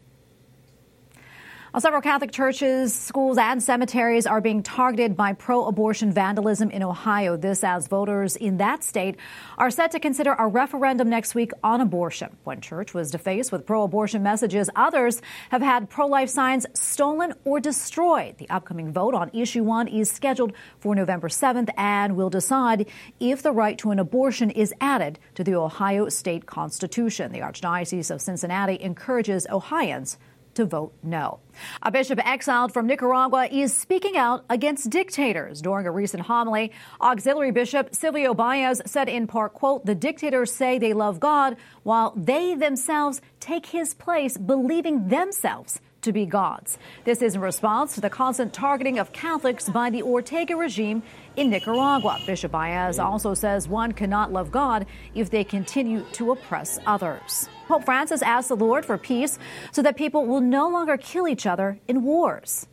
Well, 1.75 1.81
several 1.81 2.01
Catholic 2.01 2.31
churches, 2.31 2.95
schools, 2.95 3.37
and 3.37 3.61
cemeteries 3.61 4.25
are 4.25 4.39
being 4.39 4.63
targeted 4.63 5.17
by 5.17 5.33
pro 5.33 5.65
abortion 5.65 6.09
vandalism 6.09 6.71
in 6.71 6.81
Ohio. 6.81 7.35
This 7.35 7.65
as 7.65 7.89
voters 7.89 8.37
in 8.37 8.59
that 8.59 8.81
state 8.81 9.17
are 9.57 9.69
set 9.69 9.91
to 9.91 9.99
consider 9.99 10.31
a 10.31 10.47
referendum 10.47 11.09
next 11.09 11.35
week 11.35 11.51
on 11.65 11.81
abortion. 11.81 12.37
One 12.45 12.61
church 12.61 12.93
was 12.93 13.11
defaced 13.11 13.51
with 13.51 13.65
pro 13.65 13.83
abortion 13.83 14.23
messages. 14.23 14.69
Others 14.73 15.21
have 15.49 15.61
had 15.61 15.89
pro 15.89 16.07
life 16.07 16.29
signs 16.29 16.65
stolen 16.71 17.33
or 17.43 17.59
destroyed. 17.59 18.37
The 18.37 18.49
upcoming 18.49 18.93
vote 18.93 19.13
on 19.13 19.29
issue 19.33 19.65
one 19.65 19.89
is 19.89 20.09
scheduled 20.09 20.53
for 20.79 20.95
November 20.95 21.27
7th 21.27 21.71
and 21.75 22.15
will 22.15 22.29
decide 22.29 22.87
if 23.19 23.43
the 23.43 23.51
right 23.51 23.77
to 23.79 23.91
an 23.91 23.99
abortion 23.99 24.49
is 24.49 24.73
added 24.79 25.19
to 25.33 25.43
the 25.43 25.55
Ohio 25.55 26.07
state 26.07 26.45
constitution. 26.45 27.33
The 27.33 27.39
Archdiocese 27.39 28.11
of 28.11 28.21
Cincinnati 28.21 28.81
encourages 28.81 29.45
Ohioans 29.49 30.17
to 30.55 30.65
vote 30.65 30.93
no. 31.03 31.39
A 31.81 31.91
bishop 31.91 32.19
exiled 32.25 32.73
from 32.73 32.87
Nicaragua 32.87 33.47
is 33.51 33.73
speaking 33.73 34.17
out 34.17 34.43
against 34.49 34.89
dictators. 34.89 35.61
During 35.61 35.87
a 35.87 35.91
recent 35.91 36.23
homily, 36.23 36.71
auxiliary 36.99 37.51
bishop 37.51 37.93
Silvio 37.95 38.33
Baez 38.33 38.81
said 38.85 39.07
in 39.07 39.27
part, 39.27 39.53
quote, 39.53 39.85
the 39.85 39.95
dictators 39.95 40.51
say 40.51 40.79
they 40.79 40.93
love 40.93 41.19
God 41.19 41.55
while 41.83 42.13
they 42.15 42.55
themselves 42.55 43.21
take 43.39 43.67
his 43.67 43.93
place, 43.93 44.37
believing 44.37 45.07
themselves 45.07 45.79
to 46.05 46.13
be 46.13 46.25
gods. 46.25 46.77
This 47.03 47.21
is 47.21 47.35
in 47.35 47.41
response 47.41 47.95
to 47.95 48.01
the 48.01 48.09
constant 48.09 48.53
targeting 48.53 48.99
of 48.99 49.11
Catholics 49.11 49.67
by 49.67 49.89
the 49.89 50.01
Ortega 50.01 50.55
regime 50.55 51.03
in 51.35 51.49
Nicaragua. 51.49 52.19
Bishop 52.25 52.51
Baez 52.51 52.99
also 52.99 53.33
says 53.33 53.67
one 53.67 53.91
cannot 53.91 54.31
love 54.31 54.51
God 54.51 54.85
if 55.13 55.29
they 55.29 55.43
continue 55.43 56.05
to 56.13 56.31
oppress 56.31 56.79
others. 56.85 57.49
Pope 57.67 57.83
Francis 57.83 58.21
asked 58.21 58.49
the 58.49 58.55
Lord 58.55 58.85
for 58.85 58.97
peace 58.97 59.37
so 59.71 59.81
that 59.81 59.97
people 59.97 60.25
will 60.25 60.41
no 60.41 60.69
longer 60.69 60.95
kill 60.97 61.27
each 61.27 61.45
other 61.45 61.79
in 61.87 62.03
wars. 62.03 62.67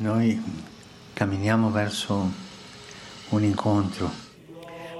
Noi 0.00 0.38
camminiamo 1.14 1.70
verso 1.70 2.28
un 3.30 3.44
incontro 3.44 4.23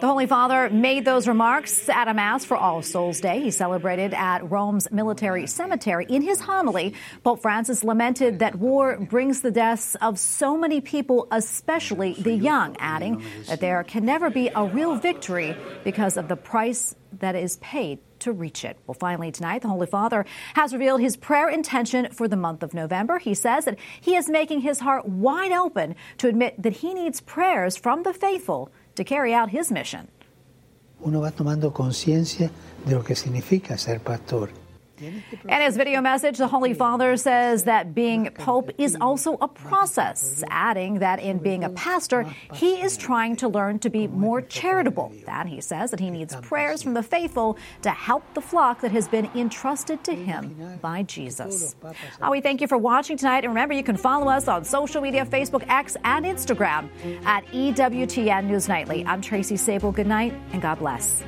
the 0.05 0.09
Holy 0.09 0.27
Father 0.27 0.69
made 0.69 1.07
those 1.07 1.27
remarks 1.27 1.89
at 1.89 2.09
a 2.09 2.13
Mass 2.13 2.45
for 2.45 2.59
All 2.59 2.83
Souls 2.83 3.23
Day. 3.23 3.41
He 3.41 3.51
celebrated 3.51 4.13
at 4.13 4.51
Rome's 4.51 4.93
military 4.93 5.47
cemetery. 5.47 6.05
In 6.11 6.21
his 6.21 6.41
homily, 6.41 6.93
Pope 7.23 7.41
Francis 7.41 7.83
lamented 7.83 8.41
that 8.41 8.57
war 8.57 8.99
brings 8.99 9.41
the 9.41 9.51
deaths 9.51 9.95
of 10.03 10.19
so 10.19 10.59
many 10.59 10.83
people, 10.83 11.27
especially 11.31 12.13
the 12.19 12.35
young, 12.35 12.77
adding 12.81 13.25
that 13.47 13.61
there 13.61 13.83
can 13.83 14.05
never 14.05 14.29
be 14.29 14.51
a 14.55 14.67
real 14.67 14.97
victory 14.97 15.57
because 15.85 16.19
of 16.19 16.29
the 16.29 16.37
price 16.37 16.95
that 17.21 17.35
is 17.35 17.57
paid 17.63 17.99
to 18.19 18.33
reach 18.33 18.63
it. 18.67 18.77
Well, 18.87 18.97
finally, 18.99 19.33
tonight, 19.33 19.63
the 19.63 19.69
Holy 19.69 19.87
Father 19.87 20.27
has 20.53 20.75
revealed 20.75 21.01
his 21.01 21.17
prayer 21.17 21.49
intention 21.49 22.11
for 22.11 22.29
the 22.29 22.37
month 22.37 22.63
of 22.63 22.75
November. 22.75 23.19
He 23.19 23.33
says 23.33 23.65
that 23.65 23.79
he 24.03 24.17
is 24.17 24.29
making 24.29 24.61
his 24.61 24.81
heart 24.81 25.09
wide 25.09 25.53
open 25.53 25.95
to 26.19 26.29
admit 26.29 26.63
that 26.63 26.75
he 26.75 26.93
needs 26.93 27.23
prayers 27.23 27.79
from 27.79 28.03
the 28.03 28.13
faithful 28.13 28.71
to 28.95 29.05
carry 29.05 29.35
out 29.35 29.51
his 29.51 29.71
mission. 29.71 30.09
Uno 31.01 31.21
va 31.21 31.31
tomando 31.31 31.73
conciencia 31.73 32.51
de 32.87 32.95
lo 32.95 33.05
que 33.05 33.15
significa 33.15 33.77
ser 33.79 34.01
pastor. 34.01 34.51
In 35.49 35.61
his 35.61 35.77
video 35.77 36.01
message, 36.01 36.39
the 36.39 36.49
Holy 36.49 36.75
Father 36.75 37.17
says 37.17 37.65
that 37.65 37.95
being 37.95 38.31
Pope 38.35 38.71
is 38.79 38.97
also 39.01 39.37
a 39.41 39.49
process, 39.49 40.43
adding 40.49 41.01
that 41.01 41.21
in 41.21 41.39
being 41.39 41.65
a 41.65 41.71
pastor, 41.71 42.25
he 42.55 42.81
is 42.81 42.97
trying 42.97 43.37
to 43.37 43.49
learn 43.49 43.79
to 43.81 43.91
be 43.91 44.07
more 44.07 44.41
charitable. 44.41 45.13
That 45.27 45.47
he 45.47 45.61
says 45.61 45.91
that 45.91 46.01
he 46.01 46.11
needs 46.11 46.37
prayers 46.37 46.83
from 46.83 46.95
the 46.95 47.03
faithful 47.03 47.59
to 47.83 47.91
help 47.91 48.23
the 48.35 48.41
flock 48.41 48.81
that 48.81 48.93
has 48.93 49.09
been 49.09 49.31
entrusted 49.35 50.05
to 50.05 50.15
him 50.15 50.79
by 50.81 51.03
Jesus. 51.03 51.77
Uh, 51.83 52.29
we 52.31 52.41
thank 52.41 52.61
you 52.61 52.67
for 52.67 52.79
watching 52.79 53.17
tonight, 53.17 53.45
and 53.45 53.49
remember 53.49 53.75
you 53.75 53.83
can 53.83 53.97
follow 53.97 54.29
us 54.29 54.49
on 54.49 54.65
social 54.65 55.01
media 55.01 55.25
Facebook, 55.25 55.65
X, 55.69 55.97
and 56.05 56.25
Instagram 56.25 56.89
at 57.25 57.45
EWTN 57.47 58.45
News 58.45 58.69
Nightly. 58.69 59.05
I'm 59.07 59.21
Tracy 59.21 59.57
Sabol. 59.57 59.95
Good 59.95 60.07
night, 60.07 60.35
and 60.53 60.63
God 60.63 60.79
bless. 60.79 61.23